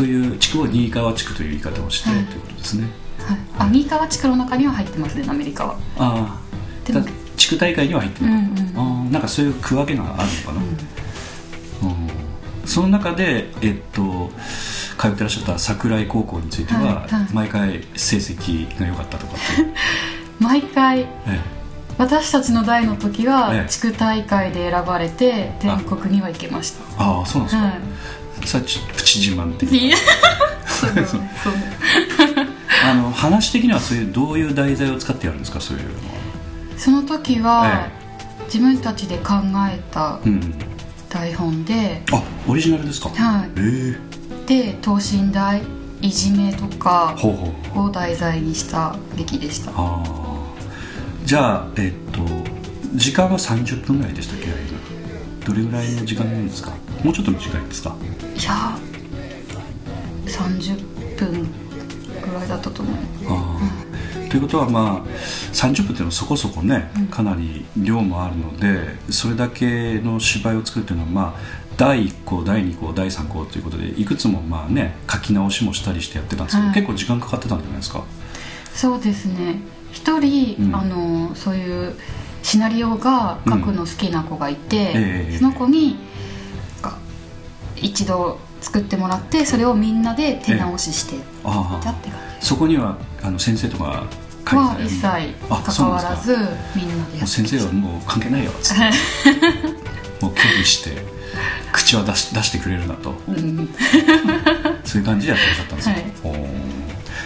[0.00, 2.24] という地区を新川地区という言い方をして、はい。
[2.24, 2.86] ということですね。
[3.18, 6.40] はい、あ新川地区の中には入ってますね滑川ああ。
[6.86, 8.78] でもだ地区大会には入ってる、うんうん。
[8.78, 10.76] ああなんかそういう区分けがあるのかな、うん
[12.66, 14.30] その中でえっと
[14.96, 16.94] 通ってらっしゃった桜井高校については、はい。
[16.94, 17.34] はい。
[17.34, 19.42] 毎回成績が良かったとかって、
[20.40, 21.00] 毎回。
[21.26, 21.60] え
[21.98, 23.64] 私たちの代の時はえ。
[23.66, 27.72] え地区大会で選ばれて全国には行けましえああそうなんですか、
[28.40, 29.96] たはさあちプチ自慢的いいや
[30.66, 31.02] そうだ。
[31.02, 31.22] ねそう
[32.82, 35.60] あの話的にはそういうどういう題材を使ってやるんですか？
[35.60, 36.00] そういうのは。
[36.78, 39.34] その時はえ自分たちで考
[39.70, 40.54] えたうん
[41.10, 43.10] 台本であオリジナルですか？
[43.10, 44.44] はええ。
[44.44, 45.60] いで等身大
[46.00, 47.14] いじめとか
[47.74, 49.70] を題材にした劇でした。
[49.72, 50.02] ああ
[51.24, 52.20] じゃあえっと
[52.94, 54.46] 時間は30分ぐらいでしたっけ？
[55.44, 56.72] どれぐらいの時間なんですか？
[57.02, 57.96] もうちょっと短いですか？
[58.36, 58.78] いや
[60.26, 62.94] 30分ぐらいだったと思う。
[63.28, 64.30] ああ。
[64.30, 65.08] ということはまあ
[65.52, 71.40] 30分っていうのはそこそこねかなり量もあるのでそれだけの芝居を作るっていうのはまあ
[71.76, 76.74] 第1項第2項第3項ということでいくつもまあね書き直しもしたりしてやってたんですけど、はい。
[76.74, 78.04] 結構時間かかってたんじゃないですか？
[78.72, 79.56] そうですね。
[79.90, 80.76] 一人、うん。
[80.76, 81.96] あのそういう
[82.50, 85.96] シナリオが書くの好きな子がいて、ええその子に
[87.76, 94.04] 一度作ってもらってそれをみんなで手直ししてたって感そこにはあの先生とか
[94.44, 95.00] じは一切
[95.76, 96.36] 関わらず
[96.74, 98.50] みんなでやって先生はもう関係ないよ。
[98.50, 98.82] っつって
[100.20, 101.04] もう拒否して
[101.72, 103.14] 口は出し出してくれるなと。
[103.28, 103.68] うん
[104.84, 105.94] そういう感じでやってらっしゃったんですよ、
[106.34, 106.50] はい。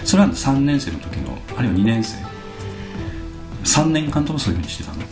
[0.04, 2.33] それは3年生の時のあるいは2年生
[3.64, 5.02] 3年間ともそういうふうにしてたの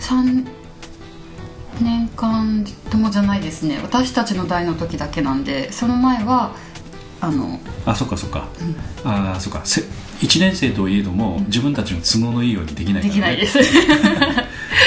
[0.00, 0.46] ？3
[1.80, 3.78] 年間ともじゃないですね。
[3.82, 6.54] 私たちの代の時だけなんでその前は
[7.20, 8.48] あのあそっかそっか、
[9.04, 9.60] ああそっか。
[9.64, 9.82] せ
[10.20, 13.54] 1年生といえども、自分たちの都合のいいようにできないから、ね、できないです。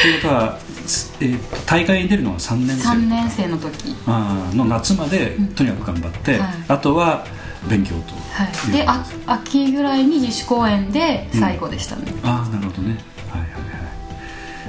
[0.03, 3.95] ということは、すえー大会に出るのは3年生？3年生の時。
[4.05, 6.53] の夏までとにかく頑張って、はい。
[6.67, 7.25] あとは
[7.69, 8.71] 勉強とはい。
[8.71, 12.97] であ秋ぐらいに自主公演で最後でしたね、ああなるほどね。
[13.29, 13.57] はいはいは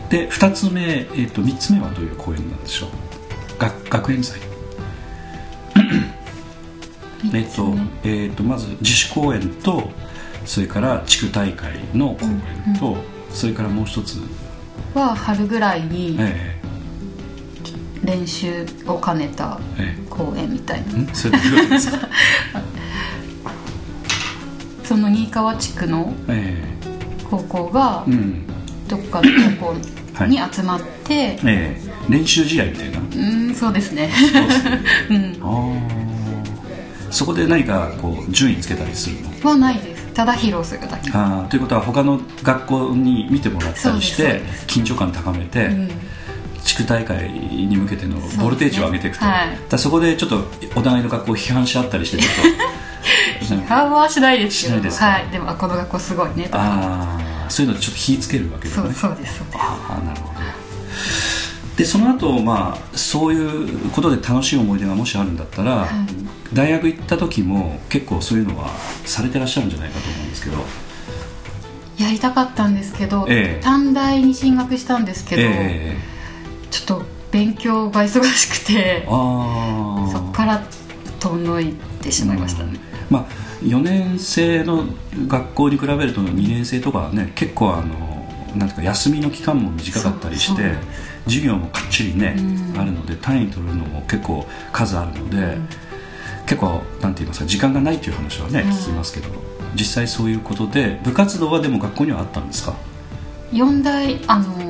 [0.08, 0.10] い。
[0.10, 2.90] で2つ目、えー、と3つ目はどういう公演なんでしょう？
[3.58, 4.40] 学学園祭。
[7.32, 9.90] えっ、と,、えー、とまず自主公演と
[10.44, 12.96] それから地区大会の公演と、
[13.30, 14.18] それからもう一つ、
[14.94, 16.60] は春ぐらいにえ
[18.04, 20.06] 練習を兼ねたええ。
[20.10, 20.92] 公演みたいな。
[20.92, 21.06] えん？
[21.14, 21.98] それどういうことですか？
[24.84, 26.62] その新川地区のえ
[27.30, 28.04] 高校が
[28.88, 29.74] どっかの高
[30.18, 31.80] 校 に集まって、ええ。
[32.08, 32.98] 練習試合みたいな？
[32.98, 34.10] うーんそうですね。
[35.10, 35.36] うん。
[35.42, 35.78] あ
[37.10, 39.50] あそこで何かこう順位つけたりするの？
[39.50, 40.04] はないです。
[40.14, 41.10] ただ披露するだけ。
[41.12, 41.48] あー。
[41.48, 45.88] ということは他の学校に見てもらったりして緊張感高めて、うん
[46.64, 52.40] 地区大会に向けてのボルテージを上げていくとそ,、はいそこでちょっとお互いの学校を批判し合ったりしてちょっと
[53.44, 54.74] 批判はしないですけど。
[54.74, 55.06] しないですか？
[55.06, 55.28] はい。
[55.30, 57.20] でもあこの学校すごいねとか。
[57.48, 58.94] そういうのでちょっと火つけるわけですそうね。
[58.94, 59.58] そうですそうです。
[59.58, 60.34] ああなるほど。
[61.76, 65.88] でその後まあそういうことで楽しい思い出がもしあるんだったら、
[66.52, 68.70] 大学行った時も結構そういうのは
[69.04, 70.58] されてらっしゃるんじゃないかと思うんですけど。
[71.96, 73.62] やりたかったんですけど、ええ。
[73.62, 75.96] 短大に進学したんですけど、え
[76.70, 80.62] ちょっと勉強が忙しくてそこから
[81.20, 81.72] 遠のい
[82.02, 82.78] てしまいましたね、
[83.14, 83.26] まあ、
[83.62, 84.86] 4年生の
[85.28, 87.94] 学校に比べると2年生とかはね結構あの
[88.56, 90.74] なんか休みの期間も短かったりして
[91.26, 92.80] 授業もかっちりね、うん。
[92.80, 95.56] あるので単位取るのも結構数あるので、
[96.46, 98.70] 結構なんて言いますか時間がないという話はね、うん。
[98.70, 99.28] 聞きますけど
[99.74, 102.74] 実際そういうことで部活動はでも学校にはあったんですか
[103.52, 104.63] ？4大あの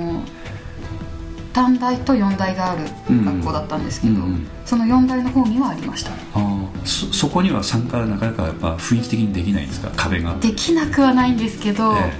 [1.54, 6.10] 短大と4大がある学校だったんですけど、うんうんその4大の方にはありました。
[6.10, 9.90] あーそそこには参加はなかなかやっぱ雰囲気的にできないんですか？
[9.94, 10.34] 壁が。
[10.40, 12.10] できなくはないんですけど、えやっ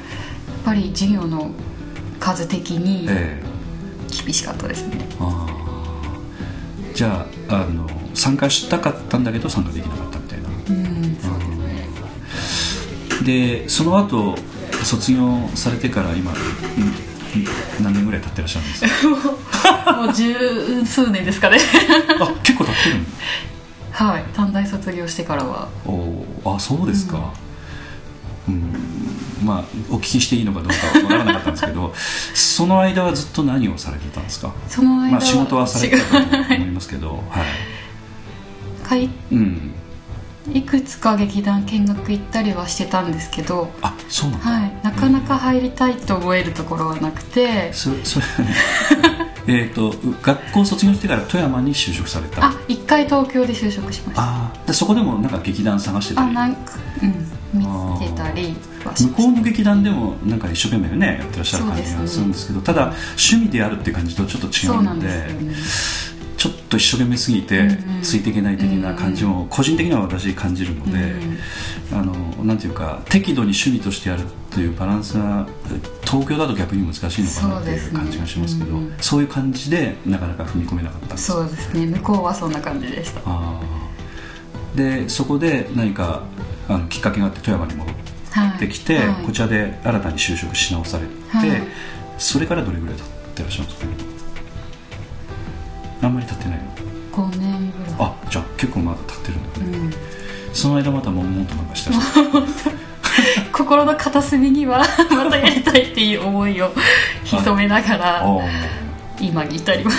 [0.62, 1.50] ぱり授業の
[2.20, 3.42] 数的にええ。
[4.24, 6.94] 厳しかったですね、あー。
[6.94, 10.48] じゃああの参加したかったんだけど参加できなかったみたいな。
[10.48, 11.44] うんそうで
[13.16, 13.24] すね。
[13.24, 14.36] でその後
[14.82, 16.38] 卒業されてから今んん
[17.82, 19.08] 何年ぐらい経ってらっしゃるんです
[19.82, 19.92] か？
[20.02, 21.58] もう十数年ですかね。
[22.20, 23.04] あ結構経ってるの？
[23.92, 25.68] はい短大卒業してからは。
[25.86, 27.32] おーあそうですか、
[28.48, 28.74] うん
[29.44, 31.92] まあお聞きしていいのかどうかわからなかったんですけど
[32.34, 34.52] その間はずっと何をされてたんですか？
[34.68, 37.44] その間は、まあ仕事はされてたと思いますけど はい。
[38.88, 39.70] かいうん。
[40.52, 48.54] いくつか劇団見学行ったりはしてたんですけど、あそうなんだ、はい、なかなか入りたいと思えるところはなくて、そそれはね。
[49.46, 52.46] えっと学校卒業してから富山に就職された？
[52.46, 54.22] あ一回東京で就職しました。
[54.22, 54.68] あー。
[54.68, 56.30] でそこでもなんか劇団探してたり？
[56.30, 57.30] あなんかうん。
[57.54, 57.64] 見
[58.00, 58.56] てたり
[58.98, 65.54] 向こうの劇団でもなんか一生懸命ねやってらっしゃる感じがするんですけどただ趣味でやるって感じとちょっと違たそううなんのでですよね
[66.44, 67.70] ちょっと一生懸命すぎて
[68.02, 71.14] ついていけない的な感じも個人的には私感じるので、
[71.90, 72.12] あの
[72.44, 75.48] なんていうか適度に趣味としてやるっていうバランスが
[76.04, 81.16] 東京だと逆に難しいのかなっていう感じがしますけどそういう感じでなかなか踏み込めなかった。
[81.16, 81.86] そうですね。
[81.86, 83.22] 向こうはそんな感じでした。
[84.76, 86.24] でそこで何か
[86.68, 87.94] あのきっかけがあって富山に戻っ
[88.32, 88.58] はい。
[88.58, 89.24] てきて、はい。
[89.24, 91.62] こちらで新たに就職し直されて、はい。
[92.18, 94.13] それからどれぐらい経ってらっしゃるんですか
[96.02, 96.64] あんまり経ってないの
[97.12, 97.94] ？5年ぐらい。
[97.98, 99.92] あじゃあ結構まだ経ってるんだね、うん。
[100.52, 102.08] その間また悶々となんかしてらっし。
[103.52, 104.78] 心の片隅には
[105.10, 106.72] またやりたいっていう思いを
[107.24, 108.24] 潜めながらあ
[109.20, 109.96] 今に至ります。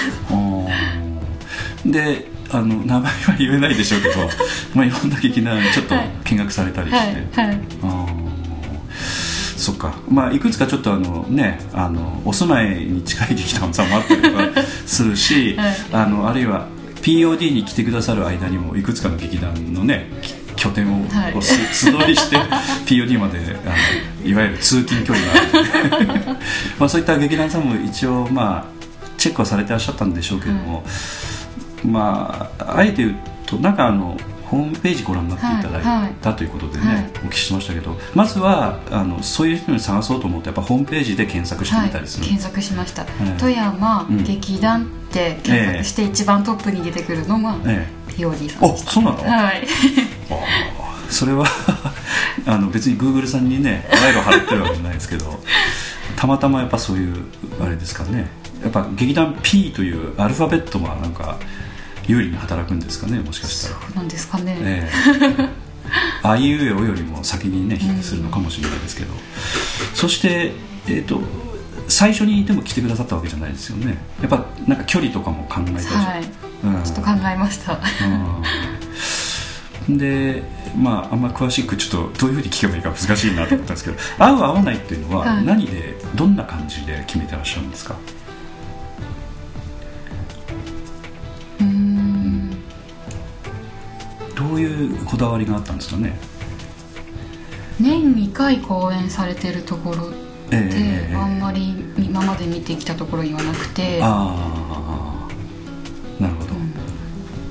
[1.86, 4.16] であの名前は言えないでしょうけど
[4.76, 6.10] まあいろんな劇団ちょっとはい。
[6.26, 7.48] 見学されたりして、はい。
[7.48, 7.60] はい。
[7.84, 8.15] あー
[9.56, 9.94] そっか。
[10.10, 15.76] まあいくつかちょっとあのねあのお住まいに近い劇団さんもあったりとかするし、 はい。
[15.92, 16.68] あのあるいは
[17.02, 21.34] POD に来てくださる間にもいくつかの劇団のねき拠点をはい。
[21.42, 22.38] 素通りして
[22.86, 26.38] POD まであのいわゆる通勤距離がある。
[26.80, 28.76] まあそういった劇団さんも一応まあ
[29.18, 30.84] チェックはされてらっしゃったんでしょうけども、
[31.84, 43.06] まああえて言うとなんかあのホームページご覧になっていただいた、はいはいということでね、はいお聞きしましたけどまずはあのそういう人に探そうと思ってやっぱホームページで検索してはいみたりする、検索しました、い
[43.38, 44.24] 富山うん。
[44.24, 49.68] 劇団って検索して一番トップに出てくるのがえ POD さえ、あんでしそうなの、たはい。
[51.10, 51.46] それは
[52.46, 55.40] あの別に Google さんにね賄賂払ってるわけじゃないですけど
[56.16, 57.26] たまたまやっぱそういう
[57.62, 58.30] あれですかね。
[58.64, 61.38] やっぱ劇団 P というアルファベットがなんか
[62.08, 63.82] 有利に働くんですかねもしかしたら。
[63.82, 65.50] そうなんですかね、ええ。
[66.24, 69.14] あいうえおよりも先にね引きするのかもしれないですけど、
[69.94, 70.54] そして、
[70.88, 71.22] えー、と
[71.88, 73.98] 最初にでも来てくださったわけじゃないですよね。
[74.22, 76.24] やっぱなんか距離とかも考えたじゃん、はい。
[76.64, 77.80] うんちょっと考えました。
[79.88, 79.98] うん。
[79.98, 80.44] で
[80.76, 85.46] まああんま詳しくちょっとどういうふうに聞けばいいか難しいなと思ったんですけど 合う合わないっていうのははい。
[85.46, 87.96] 何でどんな感じで決めてらっしゃるんですか、
[94.48, 96.18] どういうこだわりがあったんですかね？
[97.80, 100.16] 年2回公演されてるところで、
[100.54, 104.00] ええあんまり今まで見てきたところにはなくて。
[104.02, 104.36] あ
[106.20, 106.54] あなるほど、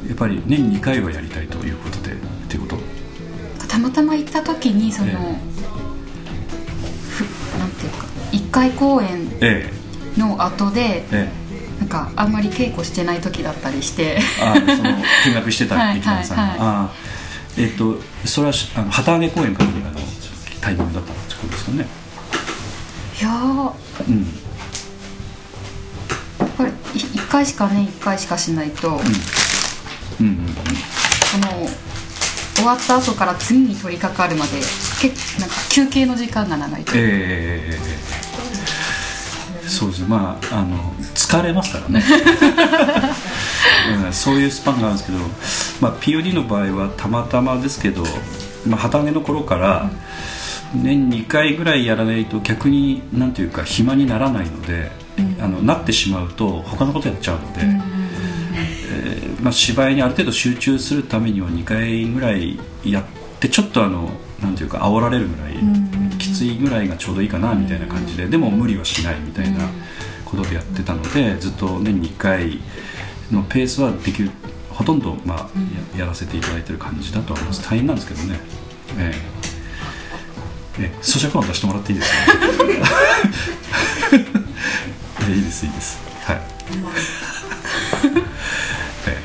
[0.09, 2.17] やっぱり年2回はやりたいということでっ
[2.49, 2.69] ていうこ
[3.59, 3.67] と？
[3.69, 5.13] たまたま行った時にその、え
[7.11, 9.71] ふなんていうか1回公演え。
[10.17, 11.44] の後でええ
[11.81, 14.17] なんかあんまり稽古してない時だったりして。
[14.17, 14.91] えあその
[15.27, 16.35] 見学してたはい劇団さ。
[16.35, 16.59] んが、はいはい。
[16.61, 16.91] あ
[17.57, 20.01] えっ、とそれはしあの旗揚げ公演かどうかの
[20.61, 21.87] タイミングだったってことですかね。
[23.21, 23.73] いやー
[24.09, 24.27] うん
[26.41, 28.97] やっぱり1回しかね1回しかしないと、うん。
[28.97, 29.03] うん
[30.27, 30.47] うん
[31.35, 31.69] その
[32.55, 34.53] 終わった後から次に取り掛かるまで
[35.03, 39.69] 結なんか休憩の時間が長いと、ええ。
[39.69, 40.07] そうですね。
[40.09, 40.95] まああの
[41.39, 42.03] 疲れますからね、
[44.07, 45.19] うんそういうスパンがあるんですけど、
[45.81, 48.05] まあ、POD の場合はたまたまですけど、
[48.67, 49.91] まあ、旗揚げの頃から、
[50.75, 54.91] 年2回ぐらいやらないと逆になんていうか暇にならないので、
[55.41, 57.61] あのなってしまうと他のことやっちゃうので、
[58.91, 63.05] えーまあ、芝居にある程度集中するためには2回ぐらいやっ
[63.41, 64.11] てちょっとあの
[64.43, 65.55] なんていうか煽られるぐらい、
[66.19, 69.69] きついぐらいがちょうどいいかなみたいな感じで、でも無理はしないみたいな
[70.35, 72.61] ことでやってたのでずっと年に1回
[73.31, 74.31] のペースはできる
[74.71, 75.49] ほとんど、まあ
[75.97, 77.63] ややらせていただいてる感じだとは思います。
[77.69, 78.41] 大変なんですけどね。
[78.99, 79.13] え
[80.79, 80.83] え。
[80.83, 80.99] ええ。
[81.01, 82.17] 咀嚼音出してもらっていいですか？
[85.29, 85.99] えいいですいいです。
[86.25, 86.41] はい。
[89.07, 89.19] え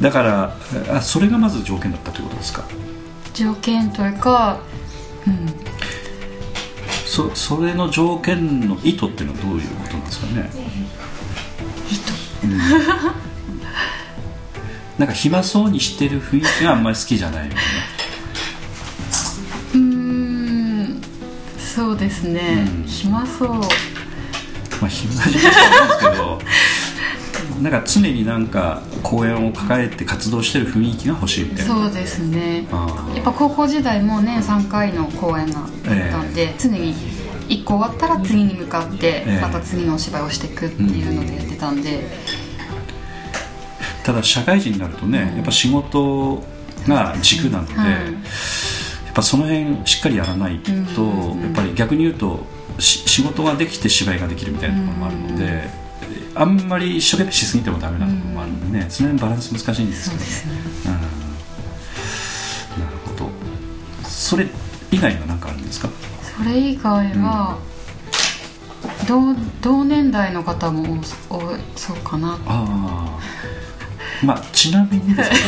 [0.00, 0.02] え。
[0.02, 0.56] だから
[0.96, 2.64] あそれがまず条件だったということですか？
[3.32, 4.58] 条件というか
[5.26, 5.46] うん
[7.14, 10.50] そそれの条件の意図っていうのはどういうことなんですかね？
[11.88, 12.12] 意図
[14.98, 17.70] なんか暇そうにしてる雰囲気があんまり好きじゃないみたいな
[19.74, 21.02] うーん。
[21.58, 22.84] そうですね、うん。
[22.84, 23.48] 暇そう。
[23.48, 23.66] ま
[24.82, 25.46] あ暇じゃないです
[26.00, 26.40] けど
[27.64, 31.74] なんか常になんか公演を抱えて活動してる雰囲気が欲しいみたいな。
[31.74, 32.66] そうですね。
[32.70, 35.68] あやっぱ高校時代も年3回の公演があっ
[36.10, 36.92] たんで、常に
[37.48, 39.40] 1個終わったら次に向かってええ。
[39.40, 42.00] また次のお芝居をしていくっていうのでやってたんで、
[44.04, 46.44] ただ社会人になるとねやっぱ仕事
[46.86, 47.88] が軸なので、はい。
[47.88, 47.96] や
[49.10, 50.70] っぱその辺しっかりやらないと、
[51.02, 52.44] うんやっぱり逆に言うと
[52.78, 55.83] し仕事ができて芝居ができるみたいなところもあるので、
[56.36, 60.28] あんまり一生懸命しすぎてもダメなところもあるんでね、その辺バランス難しいんですけどね。
[60.28, 60.32] ね。
[62.76, 62.84] うん。
[62.84, 63.30] なるほど。
[64.08, 64.46] それ
[64.90, 65.88] 以外は何かあるんですか？
[66.36, 67.58] それ以外は、
[69.06, 72.32] 同同年代の方も多多そうかな。
[72.32, 73.18] ああ。
[74.24, 75.42] まあちなみにですけど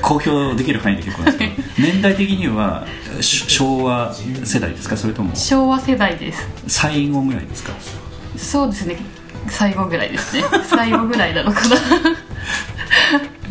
[0.02, 2.86] 公表できる範囲で結構ですけど年代的には
[3.20, 4.14] し昭和
[4.44, 4.96] 世代ですか？
[4.96, 6.46] それとも昭和世代です。
[6.68, 7.72] 最後ぐらいですか？
[8.36, 8.96] そうですね
[9.50, 10.44] 最後ぐらいですね。
[10.64, 11.76] 最後ぐらいなのかな。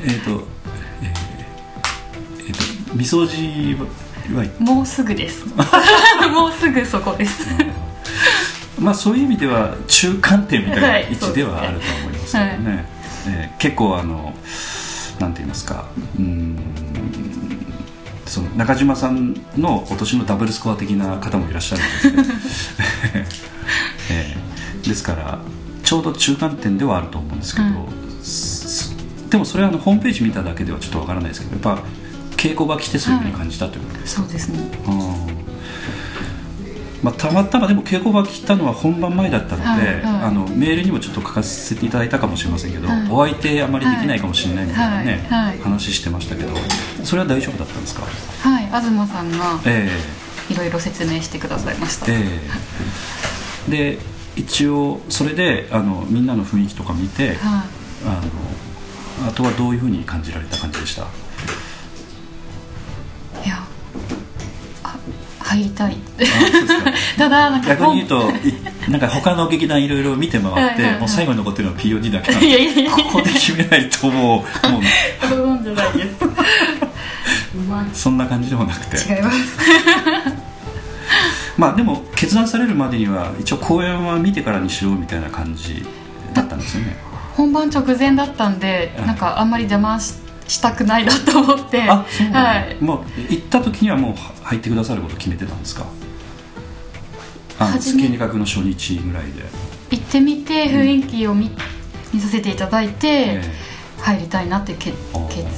[0.03, 0.47] えっ、と
[1.03, 1.09] えー
[2.47, 3.75] えーとみそじ
[4.33, 5.45] はもうすぐです。
[6.33, 7.47] もうすぐそこです。
[8.79, 12.85] まあそういう意味では中間点みたいはない位置ではあると思いますけどね、はい。
[13.27, 14.33] えー結構あの
[15.19, 15.85] なんて言いますか。
[16.17, 16.57] うーん。
[18.25, 22.23] その中島さんのお年のダブルスコア的な方もいらっしゃるんですけど、
[24.11, 24.87] えー。
[24.87, 25.39] ですから
[25.89, 27.67] ちょうど中間点ではあると思うんですけど、
[28.21, 28.93] す
[29.27, 31.83] でもそれはあのホームページ見ただけではちょっとわからないですけどやっぱ
[32.37, 34.59] 稽古場来てそういうふうに感じたということですそうですね。
[34.87, 35.39] うん。
[37.01, 40.03] まあ、たまたまでも稽古場来たのは本番前だったので、はいはい。
[40.25, 43.07] あのメールにもちょっと書かせていただいたかもしれませんけど、はい。
[43.09, 45.47] お相手あまりできないかもしれないみたいなね、はい。
[45.49, 45.59] はい。
[45.59, 46.53] 話してましたけど
[47.03, 48.03] それは大丈夫だったんですか？
[48.47, 48.65] はい。
[48.67, 49.89] 東さんがえ
[50.51, 52.19] いろいろ説明してくださいました、ええ
[53.69, 53.71] え。
[53.71, 57.37] で一応それであのみんなの雰囲気とか見て、はい。
[58.05, 58.21] あ
[59.23, 61.01] のあとはどういうふうに感じられた感じでした？
[63.43, 63.61] いや
[64.83, 64.97] あ
[65.39, 65.97] 入りたい。
[67.17, 68.53] ただなんか逆に言うとい
[68.89, 74.81] なんか他の劇団いろいろ見て回って、もう最後に残ってるのは POD だけなんでここで決めないともうもう。
[77.93, 78.97] そんな感じでもなくて。
[78.97, 80.48] 違います
[81.59, 85.85] まあでも決断されるまでには一応公演は見てからにしようみたいな感じ
[86.33, 86.95] だったんですよね。
[87.35, 90.15] 本番直前だったんではいなんかあんまり邪魔し
[90.47, 91.83] したくないなと思って。
[91.83, 92.77] あそうなんだ、はい。
[92.81, 95.85] もう行った時にはもう入ってくださること決めてたんですか？
[97.59, 99.43] あの計画の初日ぐらいで、
[99.91, 101.51] 行ってみて雰囲気を見,、
[102.13, 103.43] 見させていただいて、え
[104.01, 104.93] 入りたいなって決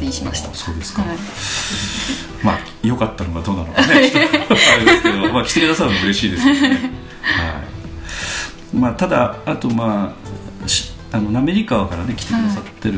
[0.03, 0.49] 意しました。
[0.49, 1.01] あそうですか。
[1.03, 1.17] はい。
[2.43, 3.87] まあ良かったのかどうなのかね。
[3.87, 6.69] あれですけど、まあ、来てくださるのも嬉しいですけどね、
[7.21, 7.61] は
[8.73, 8.75] い。
[8.75, 10.15] まあ、ただあとま
[10.65, 12.97] あしあの滑川からね来てくださってる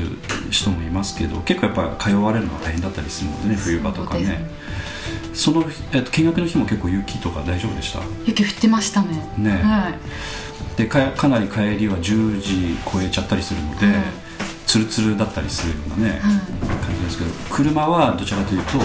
[0.50, 4.50] 人もいますけど、結構やっぱ通われるのは大変だったりするのでね冬場とかね。
[5.34, 8.00] その、えっと、見学の日も結構雪とか大丈夫でした？
[8.26, 9.08] 雪降ってましたね。
[9.38, 9.52] ね。
[9.64, 10.78] はい。
[10.78, 13.96] でかかなり帰りは10時超えちゃったりするので、はい
[14.74, 16.20] ツルツルだったりするようなね、はい。
[16.22, 16.32] 感
[16.98, 18.80] じですけど車はどちらかというと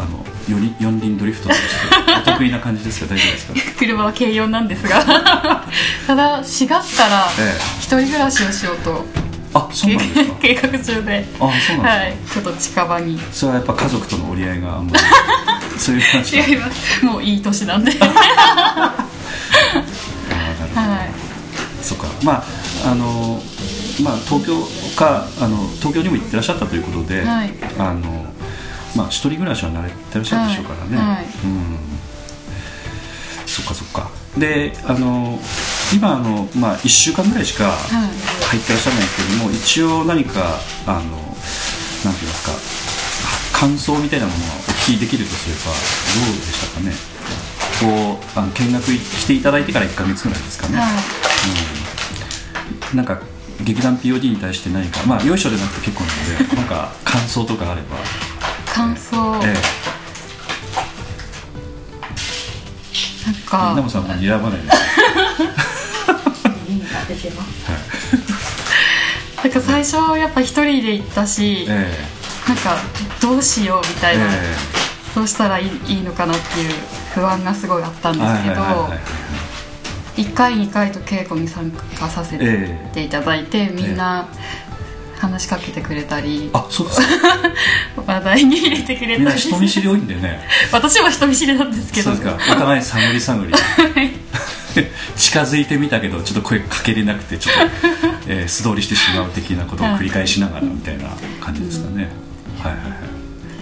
[0.00, 3.14] あの四輪四輪ドリフトとしてお得意な感じですか？
[3.14, 3.54] 大丈夫ですか？
[3.78, 5.04] 車は軽4なんですが。
[6.06, 7.60] ただ4月からええ。
[7.78, 9.04] 一人暮らしをしようと
[9.52, 10.34] あそうなんですか？
[10.40, 11.26] 計画中で。
[11.38, 12.16] あそうなんですか、はい。
[12.32, 13.20] ちょっと近場に。
[13.32, 14.98] それはやっぱ家族との折り合いがあんまり
[15.78, 17.04] そういう話違います。
[17.04, 17.92] もういい年なんで。
[18.00, 18.14] あーな
[20.48, 20.80] るほど。
[20.80, 21.10] はい。
[21.82, 22.06] そっか。
[22.22, 22.32] ま
[22.86, 23.42] ああの
[24.00, 24.56] まあ東京
[24.96, 27.52] かあの東京にも行ってらっしゃったということで、はい。
[27.78, 28.24] あの
[28.96, 31.06] まあ一人暮らしは慣れてらっしゃるでしょうからね、はい。
[31.16, 31.24] はい。
[31.44, 31.78] うん。
[33.46, 34.10] そっかそっか。
[34.38, 35.38] であの
[35.92, 41.18] 今あの、まあ、1週間ぐらいしか入ってらっしゃらないんですけども一応何かあのなんて
[42.02, 45.64] 言いますか感想みたいなものはお聞きできるとすれば
[46.26, 46.92] どうでしたかね？
[47.82, 50.92] こうあの見学来ていただいてから1か月ぐらいですかね、はい。
[52.90, 53.20] うん、なんか
[53.62, 57.96] 劇団 POD に対して何かまあよいしょでなくて結構なので なんか感想とかあれば。
[58.72, 59.46] 感想、え
[63.26, 64.76] なんえかナモさんも睨まないです。
[69.44, 71.92] なんか最初やっぱ一人で行ったし、え
[72.48, 72.76] なんか
[73.20, 74.54] どうしようみたえいな、え
[75.14, 76.74] どうしたらいいのかなっていう
[77.14, 79.00] 不安がすごいあったんえですけど、はいはいはいはい
[80.16, 84.28] 1回2回と稽古に参加させえていただいて、みんな
[85.18, 87.28] 話しかけてくれたり、あそうですか。
[88.06, 90.40] 話題に入れてくれみんなたり人見知り多いんでね。
[90.72, 92.14] 私も人見知りなんですけど。
[92.14, 92.52] そうですか。
[92.52, 93.52] お互い探り探り。
[95.16, 97.60] 近づいてみたけどちょっと声かけれなくてちょっと、
[98.26, 101.10] えー素通りしてしまう的なことを繰り返しながらみたいな
[101.40, 102.08] 感じですかね、
[102.58, 102.98] はいはいはい。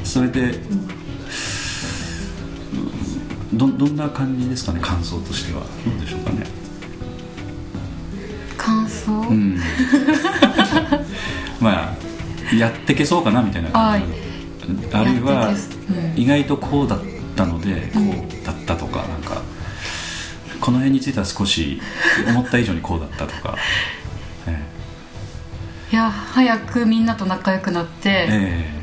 [0.04, 0.99] それで、うん
[3.60, 5.60] どどんな感じですかね感想としては。
[5.60, 6.46] どうでしょうかね。
[8.56, 9.60] 感想、うん。
[11.60, 14.06] まあやってけそうかなみたいな感じ。
[14.94, 16.22] あるいはうん。
[16.22, 17.00] 意外とこうだっ
[17.36, 19.42] たのでこうだったとかなんか
[20.58, 21.82] この辺については少し
[22.28, 23.56] 思った以上にこうだったとか、
[24.48, 24.62] え
[25.92, 28.80] いや早くみんなと仲良くなっえて、え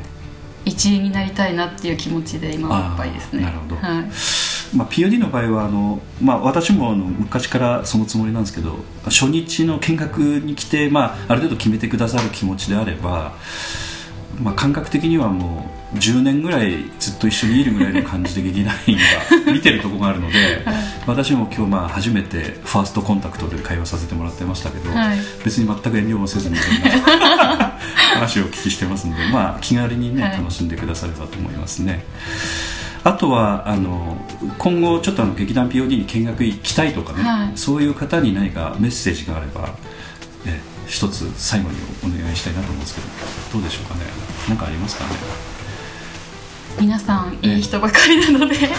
[0.64, 3.42] 一員になりたいなっていう気持ちで今はいっぱいですね。
[3.42, 3.76] なるほど。
[3.76, 4.04] はい。
[4.04, 13.32] えまあ、POD の場合はあの、まあ、私もあの昔からそのつもりなんですけど初日の見学に来て、まあ、ある程度決めてくださる気持ちであれば、
[14.40, 19.02] まあ、感覚的にはもう10年ぐらいずっと一緒にいるぐらいの感じで劇団員が
[19.52, 20.34] 見てるところがあるので
[21.06, 25.18] 私も今日まあ初めてファーストコンタクトで会話させてもらってましたけど、はい。
[25.44, 27.78] 別に全く遠慮もせずに そんな
[28.14, 30.32] 話をお聞きしてますので、まあ、気軽にね、はい。
[30.32, 32.04] 楽しんでくださればと思いますね。
[33.08, 34.18] あとはあの
[34.58, 37.52] 今後ちょっとあの劇団 POD に見学行きたいとかね、はい。
[37.56, 39.70] そういう方に何かメッセージがあれば、
[40.46, 43.06] え一つ最後にお願いしたいなと思うんですけど
[43.54, 44.00] どうでしょうかね？
[44.46, 45.10] 何かありますかね？
[46.78, 48.72] 皆さんいい人ばかりなのでぜひ。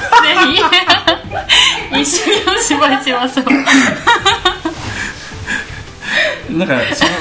[2.00, 3.46] 一緒にお芝居しましょう。
[6.58, 7.12] なんかその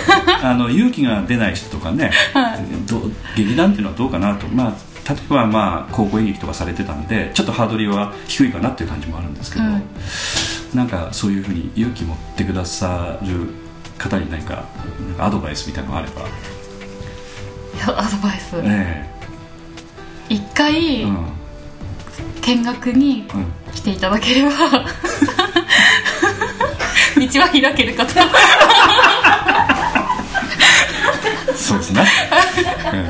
[0.51, 2.11] あの勇気が出ない人とかね、
[2.87, 4.73] どう劇団っていうのはどうかなと、まあ、
[5.09, 9.83] 例えばまあ高校演劇とかされてたんでちょっとハードルは低いかなっていう感じもあるんですけど、はい。
[10.77, 13.49] なんかそういうふうに勇気持ってくださる
[13.97, 14.65] 方に何か
[15.19, 16.25] アドバイスみたいなのがあれば、い
[17.81, 18.57] やアドバイス。
[18.63, 19.09] え
[20.29, 21.27] 一回えうん。
[22.43, 24.51] 見学にうん来ていただければ
[27.17, 28.15] 道は開けるかと
[31.59, 32.03] そうですね、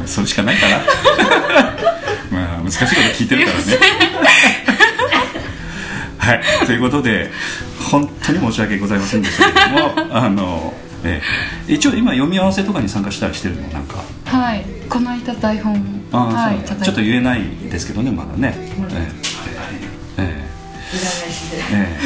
[0.00, 0.76] うん、それしかないかな
[2.32, 3.64] まあ難しいこと聞いてるからね。
[6.18, 6.40] はい。
[6.66, 7.30] ということで
[7.90, 10.74] 本当に申し訳ございませんでしたけどもあの、
[11.04, 11.22] え
[11.68, 11.72] え。
[11.74, 14.02] 一応今読み合わせとかに参加したりしてるのなんか？
[14.26, 14.64] はい。
[14.88, 18.72] この間台本ああ、はいちょっと言えないですけどねまだね、え
[20.18, 20.24] え。
[20.24, 20.48] ええ。
[21.72, 21.96] え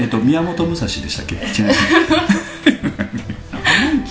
[0.00, 0.02] え。
[0.02, 1.36] えっと宮本武蔵でしたっけ？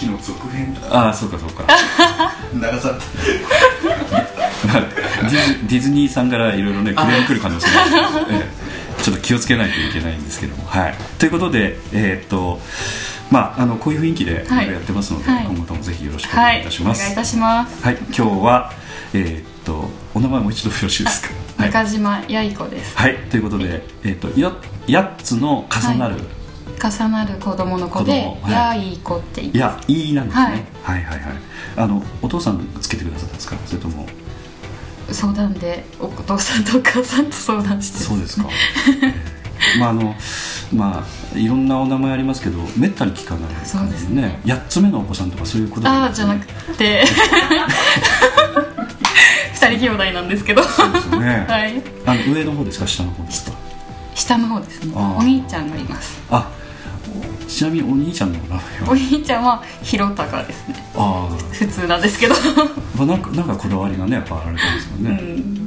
[0.03, 1.63] に暗記の続編ああそうかそうか。
[2.53, 2.93] 長さ。
[4.67, 4.81] ま あ
[5.23, 8.49] ディズディズニーさんからいろいろねクレーム来る可能性があるので、え
[8.99, 9.03] え。
[9.03, 12.59] ちょっと気をつけないといけないんですけども、はい、ということで、えーっと
[13.31, 15.45] まあ、あのこういう雰囲気でやってますので、はい。
[15.45, 16.99] 今後ともぜひよろしくお願いはいいたします。
[16.99, 17.83] お願いいたします。
[17.83, 18.71] はい、今日は、
[19.13, 21.29] えーっとお名前もう一度よろしいですか？
[21.57, 22.97] はい、中島八重子です。
[22.97, 24.53] はい、ということで、えーっとよ
[24.87, 26.15] 8つの重なる、
[26.79, 28.79] 重なる子供の子で子供はい。
[28.79, 30.53] 八重子って言いいやいいなんですね、はい。
[30.53, 31.33] はい、はいはい。
[31.77, 33.55] あのお父さんつけてくださったんですか？
[33.65, 34.05] それとも。
[35.11, 37.99] 相談でお父さんとお母さんと相談して。
[37.99, 38.47] そうですか。
[39.79, 40.15] まああの
[40.73, 41.05] ま
[41.35, 44.21] あいろんなお名前ありますけどめったに聞かないそうですね。
[44.21, 46.47] ね8つ目のお子さんとかそういうことああじゃなく
[46.77, 47.03] て。
[49.53, 50.63] 二人兄弟なんですけど。
[50.63, 51.81] そうですよね、はい。
[52.05, 52.87] あの上の方ですか？
[52.87, 53.51] 下の方ですか？
[54.15, 54.93] 下の方ですね。
[54.95, 56.19] お兄ちゃんがいます。
[56.31, 56.49] あ
[57.51, 60.75] ちなみにお兄ちゃんの名前おは兄ちゃんは弘隆ですね。
[60.95, 62.33] あ普通なんですけど。
[62.33, 62.37] あ、
[62.97, 65.61] まあ、なんかなんかこだわりがねやっぱあられたんですようね、ん。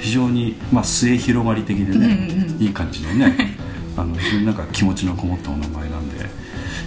[0.00, 3.56] 非常に、まあ、末広がり的でね、うんうんいい感じのね
[3.98, 6.30] あの非常になんか気持ちのこもったお名前なんで、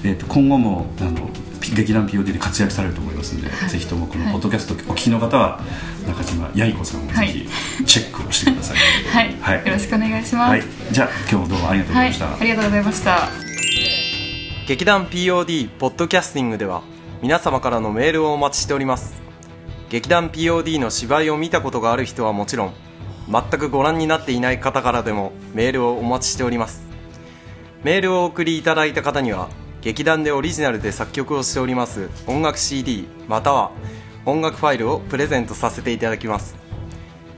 [0.04, 1.30] えー、と今後もあの
[1.76, 5.60] 劇団 POD で活躍されると思いますので、ぜひともこのポッドキャストお聞きの方は
[6.08, 7.50] 中島八重子さんをぜひ
[7.86, 8.78] チェックをしてください、
[9.12, 9.68] はい、はい。
[9.68, 13.47] よろしくお願いします、はい、じゃあ今日もどうもありがとうございました、はい、ありがとうございました
[14.68, 16.84] 劇団 POD ポッドキャスティングでは
[17.22, 19.22] 皆様からのメールをお待ちしております。
[19.90, 22.74] 劇団 POD の芝居を見たことがある人はもちろん
[23.32, 26.86] 全くご覧になっていない方からでもメールをお待ちしております。
[27.86, 29.48] メールをお送りいただいた方には
[29.82, 33.72] 劇団でオリジナルで作曲をしております音楽 CD または
[34.26, 36.58] 音楽ファイルをプレゼントさせていただきます。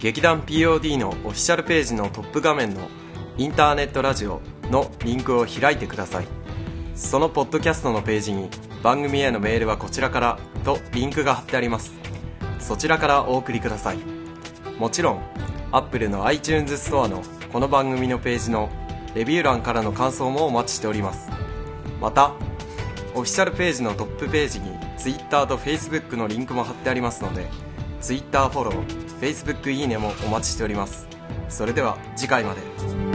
[0.00, 2.88] 劇団 POD のオフィシャルページのトップ画面の
[3.36, 4.40] インターネットラジオ
[4.70, 6.26] のリンクを開いてください。
[6.94, 8.48] そのポッドキャストのページに
[8.80, 11.92] 番組へのメールはこちらからとリンクが貼ってあります。
[12.60, 13.98] そちらからお送りください。
[14.78, 15.22] もちろん
[15.72, 18.70] Apple の iTunes ストアのこの番組のページの
[19.16, 21.28] レビュー欄からの感想もお待ちしております。
[22.00, 22.34] また
[23.14, 27.48] オフィシャルページのトップページに Twitter と Facebook のリンクも貼ってありますので
[28.00, 31.08] Twitter フォロー Facebook いいねもお待ちしております。
[31.48, 33.07] それでは次回まで。